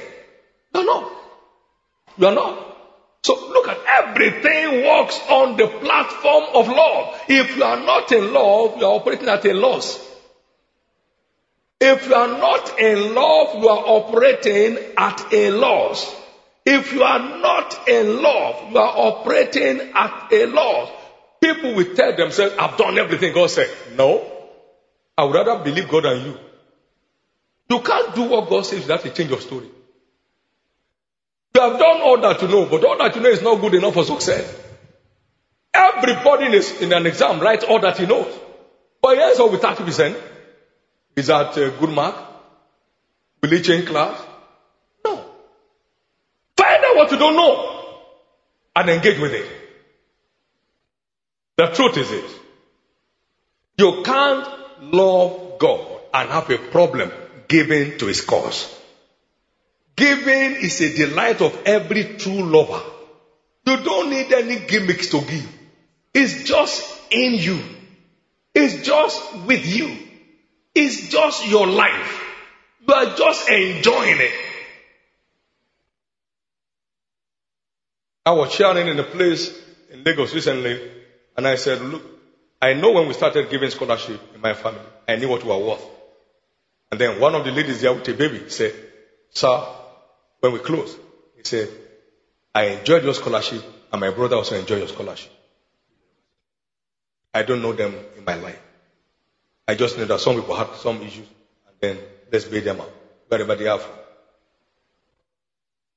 [0.72, 1.12] Are not.
[2.18, 2.76] You are not.
[3.24, 7.20] So look at everything works on the platform of love.
[7.26, 10.05] If you are not in love, you are operating at a loss.
[11.80, 16.14] If you are not in love, you are operating at a loss.
[16.64, 20.90] If you are not in love, you are operating at a loss.
[21.40, 23.70] People will tell themselves, I've done everything God said.
[23.94, 24.32] No.
[25.18, 26.38] I would rather believe God than you.
[27.68, 29.66] You can't do what God says without a change of story.
[31.54, 33.74] You have done all that you know, but all that you know is not good
[33.74, 34.54] enough for success.
[35.72, 36.46] Everybody
[36.80, 38.32] in an exam writes all that he knows.
[39.02, 40.16] But here's all with 30%.
[41.16, 42.14] Is that a good mark?
[43.42, 44.20] Will he change class?
[45.04, 45.16] No.
[46.56, 47.76] Find out what you don't know
[48.76, 49.46] and engage with it.
[51.56, 52.30] The truth is it.
[53.78, 54.46] You can't
[54.92, 57.10] love God and have a problem
[57.48, 58.74] giving to his cause.
[59.96, 62.82] Giving is a delight of every true lover.
[63.64, 65.48] You don't need any gimmicks to give.
[66.12, 67.58] It's just in you.
[68.54, 70.05] It's just with you.
[70.78, 72.22] It's just your life.
[72.86, 74.32] You are just enjoying it.
[78.26, 79.56] I was sharing in a place
[79.90, 80.78] in Lagos recently,
[81.34, 82.02] and I said, Look,
[82.60, 85.66] I know when we started giving scholarship in my family, I knew what we were
[85.66, 85.84] worth.
[86.90, 88.74] And then one of the ladies there with a baby said,
[89.30, 89.64] Sir,
[90.40, 90.98] when we closed,
[91.36, 91.70] he said,
[92.54, 93.62] I enjoyed your scholarship,
[93.92, 95.32] and my brother also enjoyed your scholarship.
[97.32, 98.65] I don't know them in my life.
[99.68, 101.26] I just know that some people had some issues,
[101.66, 101.98] and then
[102.30, 102.92] let's bail them out
[103.28, 103.92] wherever they are from.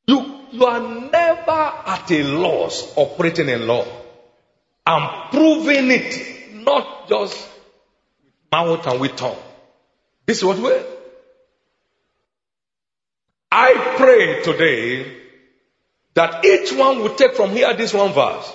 [0.08, 3.86] You, you are never at a loss operating in law.
[4.86, 7.48] I'm proving it, not just
[8.24, 9.38] with mouth and with tongue.
[10.26, 10.84] This is what we're.
[13.52, 15.18] I pray today
[16.16, 18.52] that each one will take from here this one verse.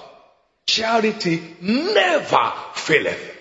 [0.67, 3.34] Charity never faileth.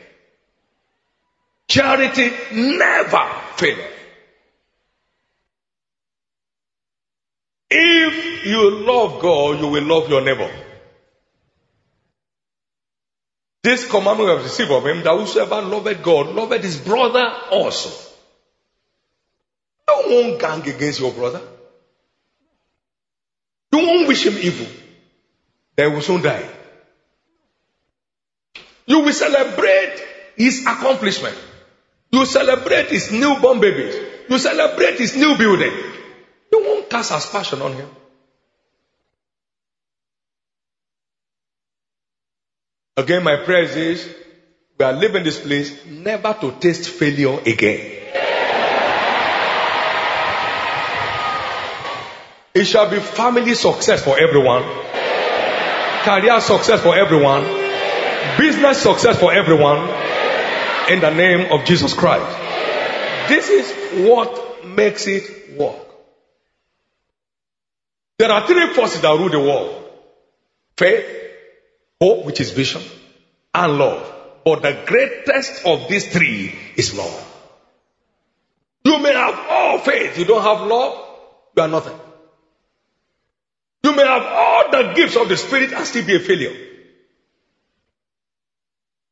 [1.73, 3.93] Charity never faileth.
[7.71, 10.51] If you love God, you will love your neighbor.
[13.63, 17.89] This commandment we have received of him that whosoever loveth God, loveth his brother also.
[19.87, 21.41] You won't gang against your brother.
[23.71, 24.67] You won't wish him evil.
[25.75, 26.47] They will soon die.
[28.85, 30.05] You will celebrate
[30.35, 31.35] his accomplishment.
[32.13, 33.95] You celebrate his newborn babies.
[34.29, 35.73] You celebrate his new building.
[36.51, 37.89] You won't cast aspersion on him.
[42.95, 44.07] Again, my prayer is
[44.77, 47.89] we are leaving this place never to taste failure again.
[52.53, 54.61] It shall be family success for everyone,
[56.03, 57.43] career success for everyone,
[58.37, 59.89] business success for everyone,
[60.89, 62.37] in the name of Jesus Christ.
[63.29, 65.75] This is what makes it work.
[68.17, 69.79] There are three forces that rule the world
[70.77, 71.05] faith,
[72.01, 72.81] hope, which is vision,
[73.53, 74.09] and love.
[74.45, 77.29] But the greatest of these three is love.
[78.83, 80.97] You may have all faith, you don't have love,
[81.55, 81.97] you are nothing.
[83.83, 86.55] You may have all the gifts of the Spirit and still be a failure.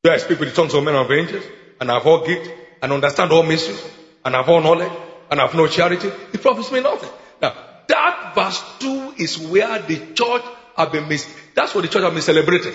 [0.03, 1.45] Do I speak with the tongues of men and angels?
[1.81, 2.49] And have all gift
[2.81, 3.83] and understand all mysteries
[4.23, 4.91] and have all knowledge
[5.31, 7.09] and have no charity, it profits me nothing.
[7.41, 7.55] Now,
[7.87, 10.43] that verse 2 is where the church
[10.77, 12.73] have been mis- that's what the church have been celebrating.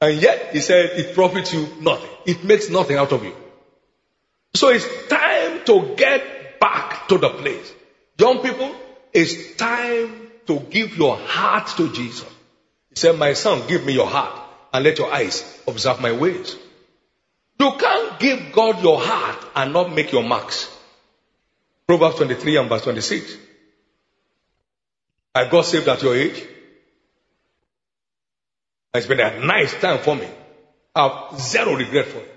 [0.00, 2.10] And yet, he said, it profits you nothing.
[2.24, 3.34] It makes nothing out of you.
[4.54, 7.72] So it's time to get back to the place.
[8.18, 8.74] Young people,
[9.12, 12.28] it's time to give your heart to Jesus.
[12.90, 14.38] He said, My son, give me your heart
[14.72, 16.56] and let your eyes observe my ways.
[17.62, 20.68] You can't give God your heart and not make your marks.
[21.86, 23.36] Proverbs 23 and verse 26.
[25.36, 26.42] I got saved at your age.
[28.94, 30.28] It's been a nice time for me.
[30.96, 32.34] I have zero regret for it.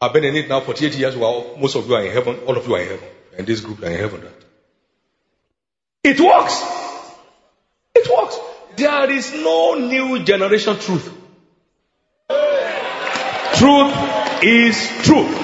[0.00, 2.40] I've been in it now for 48 years while most of you are in heaven,
[2.40, 3.08] all of you are in heaven.
[3.38, 4.24] And this group are in heaven.
[6.02, 6.64] It works.
[7.94, 8.36] It works.
[8.76, 11.14] There is no new generation truth.
[13.54, 14.07] Truth
[14.42, 15.34] is truth.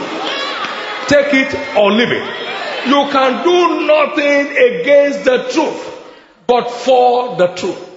[1.08, 2.44] Take it or leave it.
[2.86, 6.06] You can do nothing against the truth,
[6.46, 7.90] but for the truth.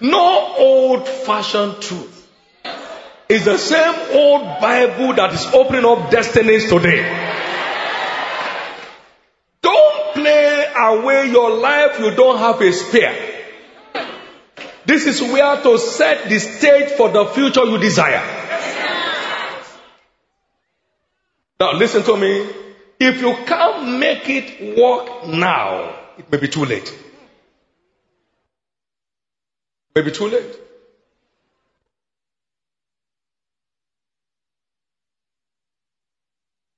[0.00, 2.28] No old fashioned truth.
[3.28, 7.00] It's the same old Bible that is opening up destinies today.
[9.62, 13.14] Don't play away your life, you don't have a spare.
[14.84, 18.49] This is where to set the stage for the future you desire.
[21.60, 22.48] Now, listen to me.
[22.98, 26.92] If you can't make it work now, it may be too late.
[29.94, 30.58] Maybe too late.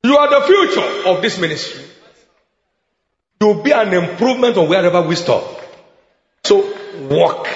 [0.02, 1.84] You are the future of this ministry.
[3.40, 5.44] You will be an improvement on wherever we stop.
[6.42, 6.74] So
[7.08, 7.48] walk.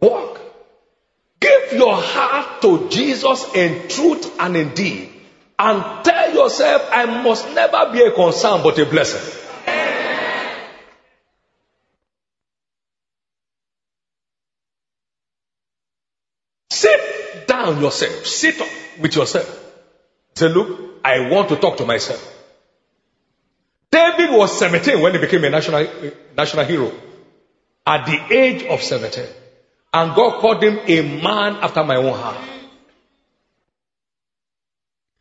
[0.00, 0.40] Walk.
[1.38, 5.19] Give your heart to Jesus in truth and in deed.
[5.62, 9.20] And tell yourself, I must never be a concern but a blessing.
[16.70, 18.26] Sit down yourself.
[18.26, 18.68] Sit up
[19.00, 19.48] with yourself.
[20.34, 22.26] Say, look, I want to talk to myself.
[23.90, 25.86] David was 17 when he became a national,
[26.34, 26.90] national hero.
[27.86, 29.26] At the age of 17.
[29.92, 32.38] And God called him a man after my own heart.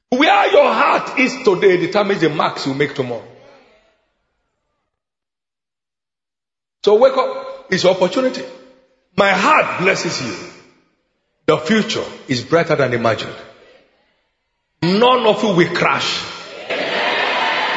[0.09, 3.23] Where your heart is today determines the marks you make tomorrow.
[6.83, 7.67] So wake up.
[7.69, 8.43] It's opportunity.
[9.15, 10.35] My heart blesses you.
[11.45, 13.35] The future is brighter than imagined.
[14.81, 16.23] None of you will crash.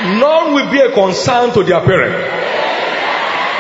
[0.02, 2.14] None will be a concern to their parent.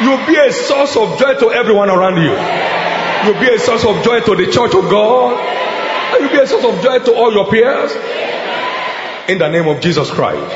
[0.02, 2.32] You'll be a source of joy to everyone around you.
[3.24, 6.20] You'll be a source of joy to the church of God.
[6.20, 7.92] You'll be a source of joy to all your peers.
[9.32, 10.52] In the name of Jesus Christ.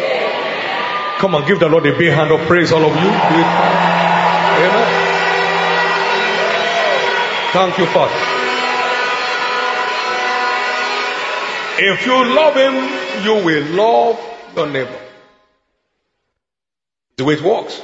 [1.18, 3.08] Come on, give the Lord a big hand of praise, all of you.
[4.58, 4.86] Amen.
[7.54, 8.12] Thank you, Father.
[11.78, 14.20] If you love Him, you will love
[14.54, 15.00] your neighbor.
[17.16, 17.80] The way it works.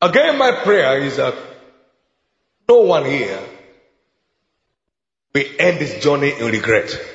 [0.00, 1.36] Again, my prayer is that
[2.68, 3.40] no one here
[5.32, 7.11] will end this journey in regret.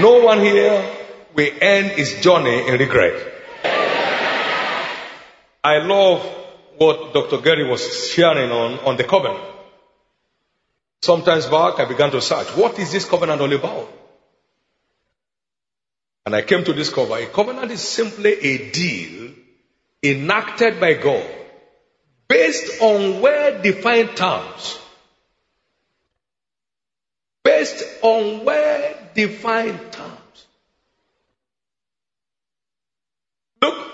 [0.00, 0.96] No one here
[1.34, 3.32] will end his journey in regret.
[5.64, 6.22] I love
[6.76, 7.38] what Dr.
[7.38, 9.42] Gary was sharing on, on the covenant.
[11.02, 13.88] Sometimes back, I began to search, what is this covenant all about?
[16.26, 19.32] And I came to discover a covenant is simply a deal
[20.02, 21.24] enacted by God
[22.28, 24.78] based on well defined terms.
[27.44, 28.65] Based on well
[29.16, 30.46] defined terms.
[33.60, 33.88] Look,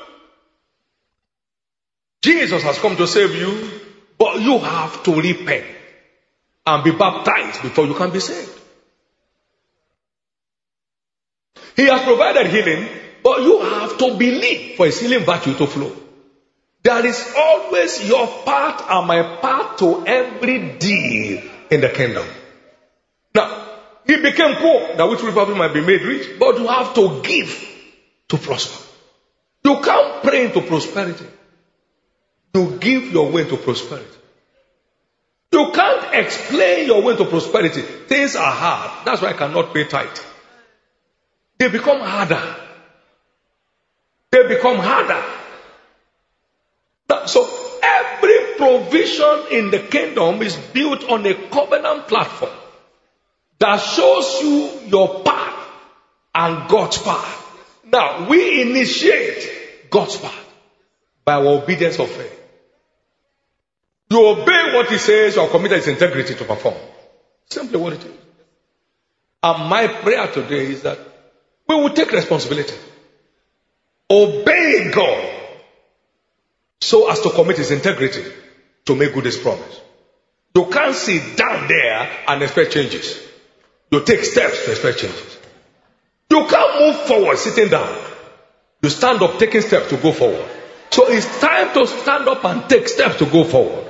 [2.20, 3.70] Jesus has come to save you,
[4.18, 5.64] but you have to repent
[6.66, 8.58] and be baptized before you can be saved.
[11.74, 12.88] He has provided healing,
[13.22, 15.92] but you have to believe for his healing virtue to flow.
[16.82, 22.26] There is always your part and my part to every deal in the kingdom.
[23.34, 23.71] Now,
[24.06, 27.68] he became poor that which probably might be made rich, but you have to give
[28.28, 28.82] to prosper.
[29.64, 31.26] You can't pray into prosperity.
[32.54, 34.18] You give your way to prosperity.
[35.52, 37.82] You can't explain your way to prosperity.
[37.82, 39.06] Things are hard.
[39.06, 40.26] That's why I cannot pay tight.
[41.58, 42.42] They become harder.
[44.30, 45.22] They become harder.
[47.26, 47.46] So
[47.82, 52.50] every provision in the kingdom is built on a covenant platform
[53.62, 55.68] that shows you your path
[56.34, 57.46] and God's path.
[57.84, 60.54] Now we initiate God's path
[61.24, 62.40] by our obedience of faith.
[64.10, 66.74] You obey what he says, you are committed his integrity to perform.
[67.48, 68.16] Simply what it is.
[69.44, 70.98] And my prayer today is that
[71.68, 72.74] we will take responsibility.
[74.10, 75.40] Obey God
[76.80, 78.24] so as to commit his integrity
[78.86, 79.80] to make good his promise.
[80.54, 83.31] You can't sit down there and expect changes.
[83.92, 85.38] You take steps to expect changes.
[86.30, 87.94] You can't move forward sitting down.
[88.82, 90.48] You stand up taking steps to go forward.
[90.90, 93.86] So it's time to stand up and take steps to go forward.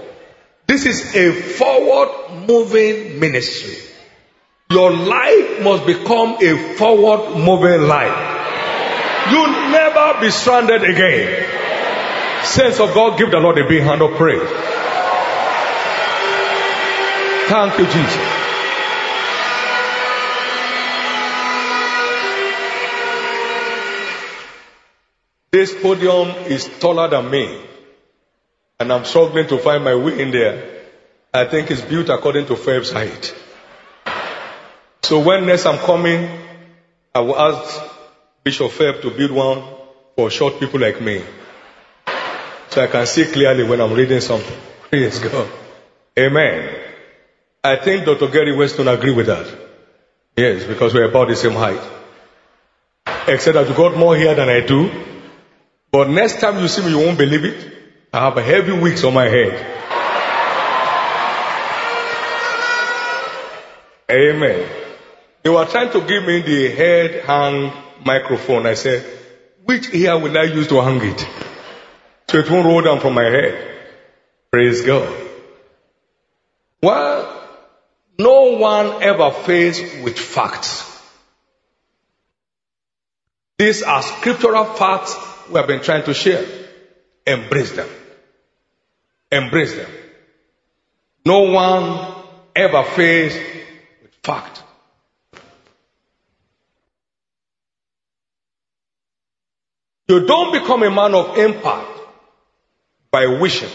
[0.66, 3.76] This is a forward moving ministry.
[4.70, 9.30] Your life must become a forward moving life.
[9.30, 11.46] You'll never be stranded again.
[12.44, 14.48] Saints of God, give the Lord a big hand of praise.
[17.48, 18.41] Thank you, Jesus.
[25.52, 27.60] This podium is taller than me,
[28.80, 30.80] and I'm struggling to find my way in there.
[31.34, 33.34] I think it's built according to Phelps' height.
[35.02, 36.26] So when next I'm coming,
[37.14, 37.82] I will ask
[38.42, 39.62] Bishop Phelps to build one
[40.16, 41.22] for short people like me.
[42.70, 44.56] So I can see clearly when I'm reading something.
[44.88, 45.50] Praise God.
[46.18, 46.80] Amen.
[47.62, 48.28] I think Dr.
[48.28, 49.46] Gary Weston agree with that.
[50.34, 51.82] Yes, because we're about the same height.
[53.28, 55.11] Except that you got more hair than I do.
[55.92, 57.70] But next time you see me, you won't believe it.
[58.14, 59.52] I have heavy wigs on my head.
[64.10, 64.68] Amen.
[65.42, 67.72] They were trying to give me the head hang
[68.06, 68.66] microphone.
[68.66, 69.04] I said,
[69.64, 71.20] which ear will I use to hang it?
[72.28, 73.76] So it won't roll down from my head.
[74.50, 75.14] Praise God.
[76.82, 77.48] Well,
[78.18, 80.88] no one ever faced with facts.
[83.58, 85.14] These are scriptural facts
[85.48, 86.44] we have been trying to share.
[87.26, 87.88] Embrace them.
[89.30, 89.90] Embrace them.
[91.24, 92.14] No one
[92.54, 93.38] ever faced
[94.02, 94.62] with fact.
[100.08, 101.88] You don't become a man of impact
[103.10, 103.70] by wishing.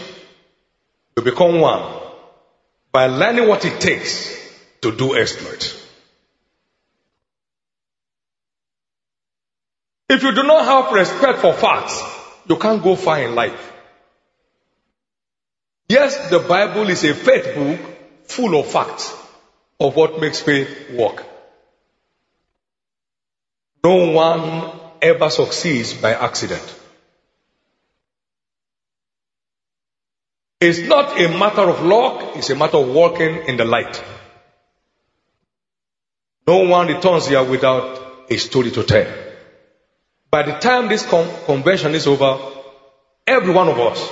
[1.16, 2.00] You become one
[2.92, 4.36] by learning what it takes
[4.82, 5.77] to do exploits.
[10.08, 12.02] If you do not have respect for facts,
[12.48, 13.72] you can't go far in life.
[15.88, 17.80] Yes, the Bible is a faith book
[18.24, 19.14] full of facts
[19.80, 21.24] of what makes faith work.
[23.84, 26.74] No one ever succeeds by accident.
[30.60, 34.02] It's not a matter of luck, it's a matter of walking in the light.
[36.46, 39.27] No one returns here without a story to tell.
[40.30, 42.38] By the time this con- convention is over,
[43.26, 44.10] every one of us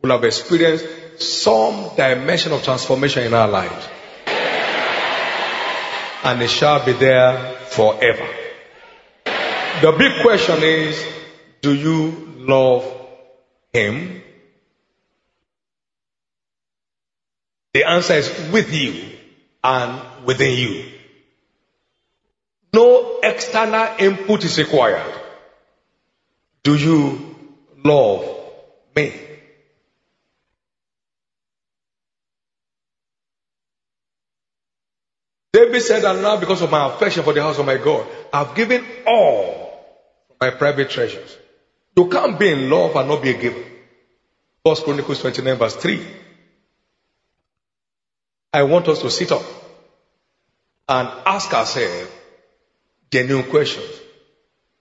[0.00, 0.86] will have experienced
[1.20, 3.88] some dimension of transformation in our lives.
[6.24, 8.28] And it shall be there forever.
[9.82, 11.04] The big question is,
[11.60, 12.84] do you love
[13.72, 14.22] Him?
[17.74, 19.18] The answer is with you
[19.64, 20.92] and within you.
[22.72, 25.21] No external input is required.
[26.64, 27.36] Do you
[27.84, 28.24] love
[28.94, 29.12] me?
[35.52, 38.54] David said, And now because of my affection for the house of my God, I've
[38.54, 39.62] given all
[40.40, 41.36] my private treasures.
[41.96, 43.62] You can't be in love and not be a giver.
[44.64, 46.06] First Chronicles 29 verse 3.
[48.54, 49.42] I want us to sit up
[50.88, 52.10] and ask ourselves
[53.10, 54.02] genuine questions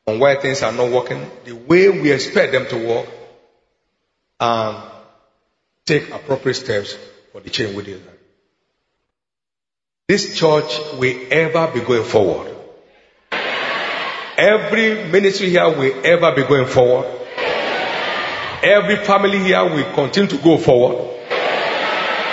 [0.07, 3.07] on why things are not working the way we expect them to work
[4.39, 4.77] and
[5.85, 6.97] take appropriate steps
[7.31, 8.15] for the change within them.
[10.07, 12.55] This church will ever be going forward.
[14.37, 17.05] Every ministry here will ever be going forward.
[18.63, 21.07] Every family here will continue to go forward.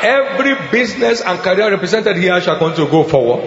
[0.03, 3.45] Every business and career represented here shall continue to go forward.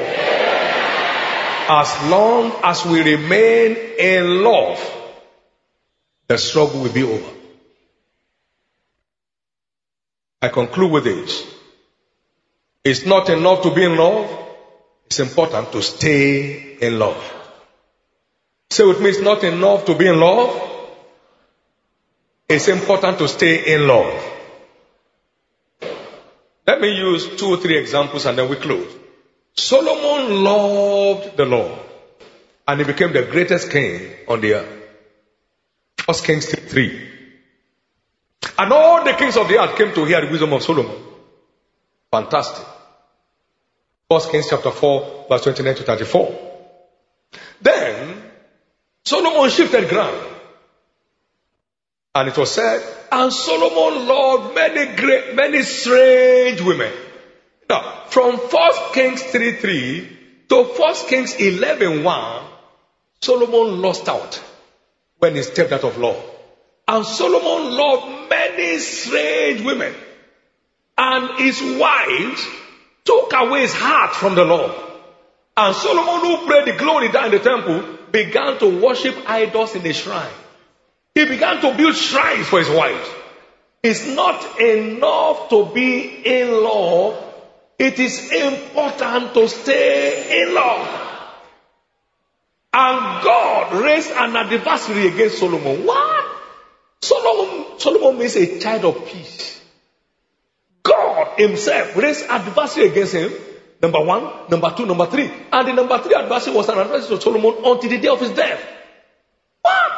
[1.73, 4.77] As long as we remain in love,
[6.27, 7.31] the struggle will be over.
[10.41, 11.45] I conclude with this.
[12.83, 14.29] It's not enough to be in love.
[15.05, 17.23] It's important to stay in love.
[18.69, 20.51] Say with me, it's not enough to be in love.
[22.49, 24.13] It's important to stay in love.
[26.67, 29.00] Let me use two or three examples and then we close.
[29.55, 31.79] Solomon loved the Lord
[32.67, 34.81] and he became the greatest king on the earth.
[35.97, 37.09] First Kings 3.
[38.57, 40.97] And all the kings of the earth came to hear the wisdom of Solomon.
[42.11, 42.65] Fantastic.
[44.09, 46.51] First Kings chapter 4, verse 29 to 34.
[47.61, 48.23] Then
[49.05, 50.27] Solomon shifted ground.
[52.13, 56.91] And it was said, and Solomon loved many great, many strange women.
[57.71, 60.17] Now, from 1 Kings 3 3
[60.49, 62.43] to 1 Kings 11 1,
[63.21, 64.43] Solomon lost out
[65.19, 66.21] when he stepped out of law.
[66.85, 69.95] And Solomon loved many strange women.
[70.97, 72.45] And his wives
[73.05, 74.73] took away his heart from the Lord.
[75.55, 79.83] And Solomon, who prayed the glory down in the temple, began to worship idols in
[79.83, 80.35] the shrine.
[81.15, 83.07] He began to build shrines for his wives.
[83.81, 87.29] It's not enough to be in love.
[87.81, 90.87] It is important to stay in love.
[92.71, 95.87] And God raised an adversary against Solomon.
[95.87, 96.25] What?
[97.01, 99.59] Solomon, Solomon means a child of peace.
[100.83, 103.33] God himself raised adversary against him.
[103.81, 105.31] Number one, number two, number three.
[105.51, 108.29] And the number three adversary was an adversary to Solomon until the day of his
[108.29, 108.63] death.
[109.63, 109.91] What?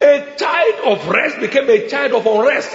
[0.00, 2.74] A child of rest became a child of unrest.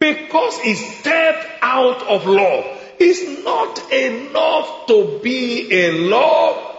[0.00, 2.75] Because he stepped out of love.
[2.98, 6.76] It's not enough to be in love.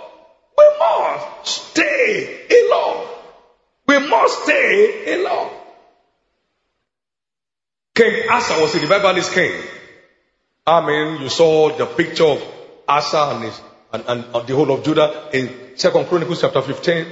[0.57, 3.09] We must stay in love.
[3.87, 5.51] We must stay in love.
[7.95, 9.61] King Asa was in the a revivalist king.
[10.65, 12.43] I mean, you saw the picture of
[12.87, 13.61] Asa and, his,
[13.93, 17.07] and, and, and the whole of Judah in Second Chronicles chapter 15.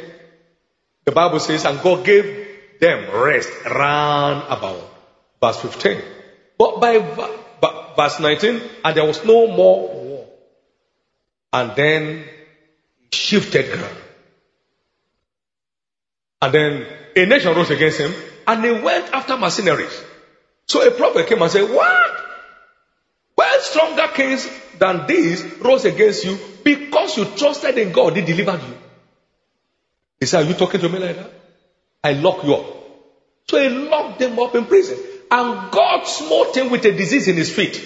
[1.05, 2.47] The Bible says, and God gave
[2.79, 4.81] them rest round about.
[5.41, 6.01] Verse 15.
[6.57, 6.99] But by
[7.95, 10.27] verse 19, and there was no more war.
[11.53, 12.25] And then
[13.11, 13.97] shifted ground.
[16.41, 18.13] And then a nation rose against him,
[18.47, 20.03] and they went after mercenaries.
[20.67, 22.11] So a prophet came and said, What?
[23.37, 24.47] Well, stronger kings
[24.79, 28.77] than these rose against you because you trusted in God, He delivered you.
[30.19, 31.31] He said, Are you talking to me like that?
[32.03, 32.65] I lock you up.
[33.47, 34.97] So he locked them up in prison.
[35.31, 37.81] And God smote him with a disease in his feet.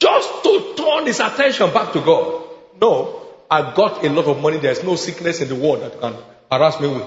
[0.00, 2.44] Just to turn his attention back to God.
[2.80, 4.58] No, I got a lot of money.
[4.58, 6.14] There's no sickness in the world that can
[6.50, 7.06] harass me with.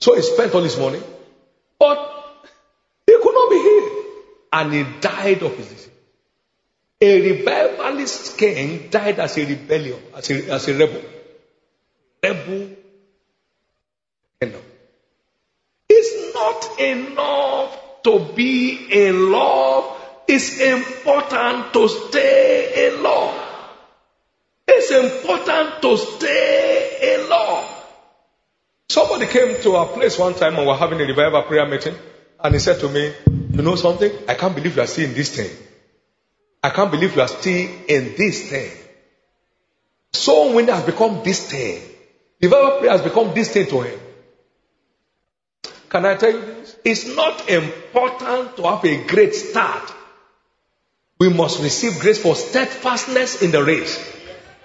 [0.00, 1.00] So he spent all his money.
[1.78, 1.98] But
[3.06, 4.06] he could not be healed.
[4.52, 5.88] And he died of his disease.
[7.02, 11.02] A revivalist king died as a rebellion, as a, as a rebel.
[12.22, 12.76] Rebel
[14.40, 14.62] kingdom.
[15.88, 19.96] It's not enough to be in love.
[20.26, 23.34] It's important to stay in love.
[24.66, 27.66] It's important to stay in love.
[28.88, 31.94] Somebody came to our place one time and we were having a revival prayer meeting,
[32.42, 34.10] and he said to me, You know something?
[34.28, 35.50] I can't believe you are in this thing.
[36.62, 38.70] I can't believe you are still in this thing.
[40.12, 41.82] So when it has become this thing,
[42.40, 43.98] revival prayer has become this thing to him.
[45.90, 46.76] Can I tell you this?
[46.84, 49.92] It's not important to have a great start.
[51.18, 53.98] We must receive grace for steadfastness in the race.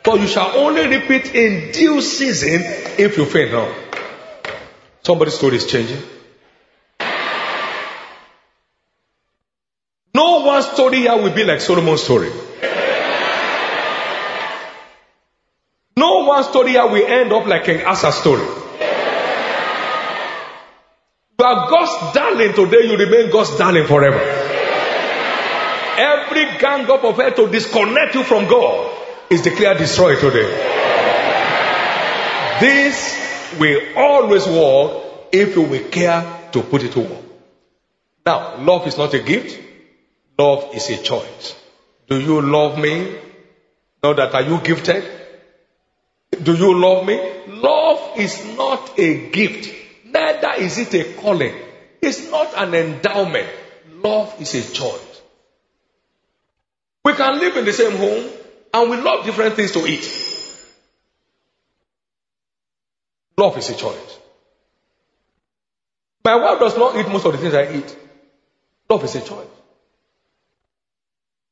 [0.03, 2.61] For you shall only repeat in due season
[2.99, 3.75] if you fail not.
[5.01, 6.01] Somebody's story is changing.
[10.13, 12.31] No one story here will be like Solomon's story.
[15.97, 18.64] No one story here will end up like King Asa's story.
[21.37, 24.19] You are God's darling today, you remain God's darling forever.
[25.97, 28.91] Every gang up of hell to disconnect you from God
[29.29, 30.49] is declared destroyed today.
[32.59, 37.23] This will always work if you will care to put it to work.
[38.25, 39.61] Now, love is not a gift,
[40.37, 41.55] love is a choice.
[42.07, 43.13] Do you love me?
[44.01, 45.03] Know that are you gifted?
[46.43, 47.19] Do you love me?
[47.47, 49.84] Love is not a gift,
[50.15, 51.55] neither is it a calling.
[52.01, 53.49] It's not an endowment.
[54.03, 55.21] Love is a choice.
[57.03, 58.29] We can live in the same home
[58.73, 60.05] and we love different things to eat.
[63.37, 64.19] Love is a choice.
[66.23, 67.97] My wife does not eat most of the things I eat.
[68.89, 69.47] Love is a choice.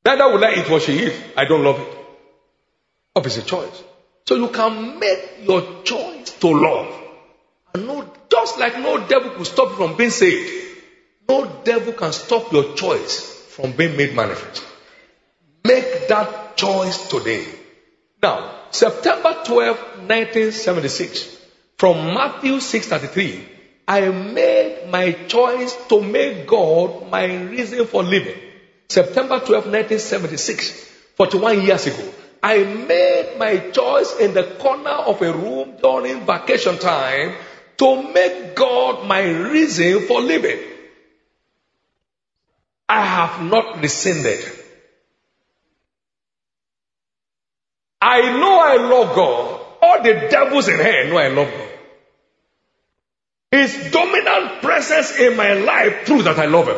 [0.06, 1.16] Neither will I eat what she eats.
[1.38, 1.98] I don't love it.
[3.16, 3.84] Love is a choice.
[4.26, 7.00] So you can make your choice to love.
[7.76, 7.88] And
[8.44, 10.52] just like no devil could stop you from being saved,
[11.30, 13.16] no devil can stop your choice
[13.56, 14.66] from being made manifest.
[15.64, 17.46] Make that choice today.
[18.22, 19.78] Now, September 12,
[20.08, 21.38] 1976,
[21.78, 23.48] from Matthew 6:33,
[23.88, 28.40] I made my choice to make God my reason for living.
[28.90, 32.06] September 12, 1976, 41 years ago,
[32.42, 37.36] I made my choice in the corner of a room during vacation time
[37.78, 40.60] to make God my reason for living.
[42.88, 44.40] I have not rescinded.
[48.02, 49.62] I know I love God.
[49.82, 51.70] All the devils in hell know I love God.
[53.52, 56.78] His dominant presence in my life proves that I love Him.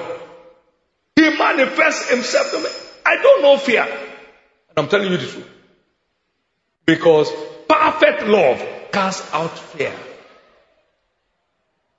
[1.16, 2.70] He manifests Himself to me.
[3.06, 3.84] I don't know fear.
[3.84, 5.50] And I'm telling you the truth.
[6.86, 7.32] Because
[7.68, 9.94] perfect love casts out fear.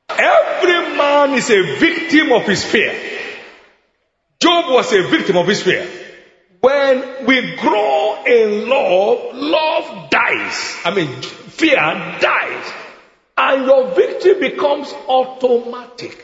[0.09, 2.95] Every man is a victim of his fear.
[4.41, 5.89] Job was a victim of his fear.
[6.61, 10.77] When we grow in love, love dies.
[10.85, 12.73] I mean, fear dies.
[13.37, 16.23] And your victory becomes automatic.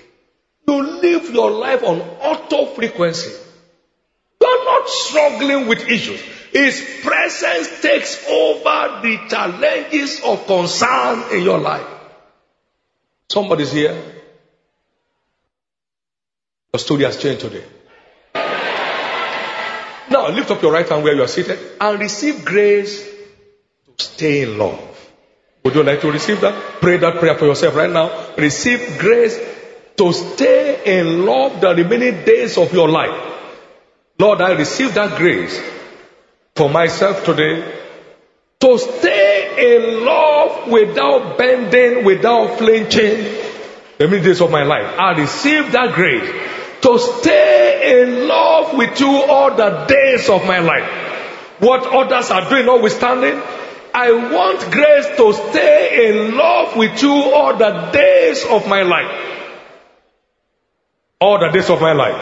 [0.66, 3.32] You live your life on auto frequency.
[4.40, 6.20] You're not struggling with issues.
[6.52, 11.91] His presence takes over the challenges of concern in your life.
[13.32, 13.96] Somebody's here.
[16.70, 17.64] Your story has changed today.
[20.10, 23.02] Now lift up your right hand where you are seated and receive grace
[23.86, 24.78] to stay in love.
[25.64, 26.82] Would you like to receive that?
[26.82, 28.34] Pray that prayer for yourself right now.
[28.36, 29.40] Receive grace
[29.96, 33.18] to stay in love the remaining days of your life.
[34.18, 35.58] Lord, I receive that grace
[36.54, 37.81] for myself today
[38.62, 43.24] to stay in love without bending, without flinching
[43.98, 44.86] the remaining days of my life.
[44.98, 46.30] I receive that grace
[46.82, 50.88] to stay in love with you all the days of my life.
[51.58, 53.42] What others are doing notwithstanding,
[53.92, 59.10] I want grace to stay in love with you all the days of my life.
[61.20, 62.20] All the days of my life.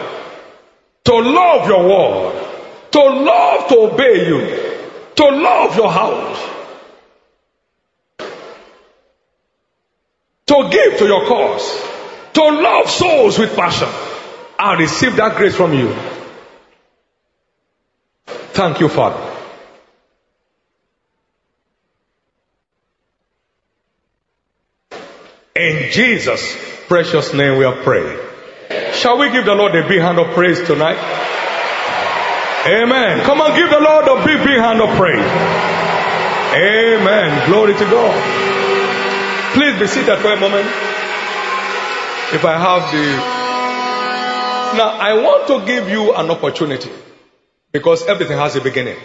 [1.05, 2.47] To love your word.
[2.93, 4.70] To love to obey you.
[5.15, 6.39] To love your house.
[10.47, 11.81] To give to your cause.
[12.33, 13.87] To love souls with passion.
[14.57, 15.95] I receive that grace from you.
[18.53, 19.27] Thank you, Father.
[25.55, 26.55] In Jesus'
[26.87, 28.19] precious name we are praying.
[28.93, 30.97] Shall we give the Lord a big hand of praise tonight?
[32.65, 33.21] Amen.
[33.25, 35.25] Come on, give the Lord a big, big hand of praise.
[36.53, 37.49] Amen.
[37.49, 39.53] Glory to God.
[39.53, 40.67] Please be seated for a moment.
[42.33, 44.77] If I have the.
[44.77, 46.91] Now, I want to give you an opportunity
[47.71, 48.97] because everything has a beginning.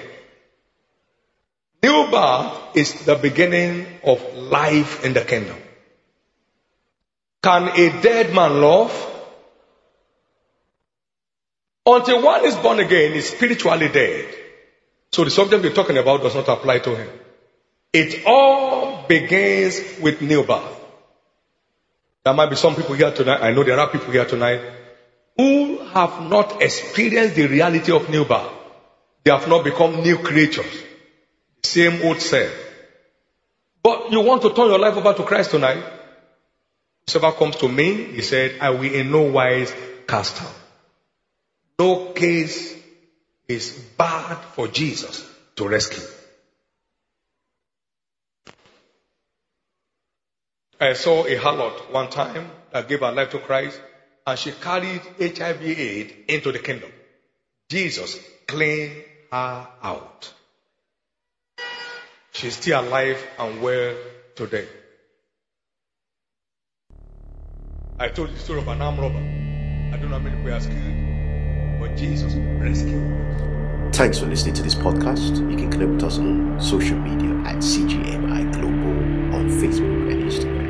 [1.83, 5.57] New birth is the beginning of life in the kingdom.
[7.43, 9.16] Can a dead man love?
[11.87, 14.35] Until one is born again, is spiritually dead.
[15.13, 17.09] So the subject we're talking about does not apply to him.
[17.93, 20.81] It all begins with new birth.
[22.25, 23.41] There might be some people here tonight.
[23.41, 24.61] I know there are people here tonight
[25.37, 28.51] who have not experienced the reality of new birth.
[29.23, 30.83] They have not become new creatures.
[31.63, 32.53] Same old self.
[33.83, 35.85] But you want to turn your life over to Christ tonight?
[37.09, 39.73] Whoever comes to me, he said, I will in no wise
[40.09, 40.66] cast out.
[41.79, 42.75] No case
[43.49, 46.03] is bad for Jesus to rescue.
[50.81, 53.81] I saw a harlot one time that gave her life to Christ
[54.27, 56.91] and she carried HIV AIDS into the kingdom.
[57.71, 58.93] Jesus cleaned
[59.33, 60.33] her out.
[62.33, 63.95] She's still alive and well
[64.35, 64.67] today.
[67.99, 69.19] I told the story of an armed robber.
[69.19, 71.06] I don't know how many people killed,
[71.87, 73.95] but Jesus rescued.
[73.95, 75.37] Thanks for listening to this podcast.
[75.51, 80.66] You can connect with us on social media at CGMI Global on Facebook and Instagram.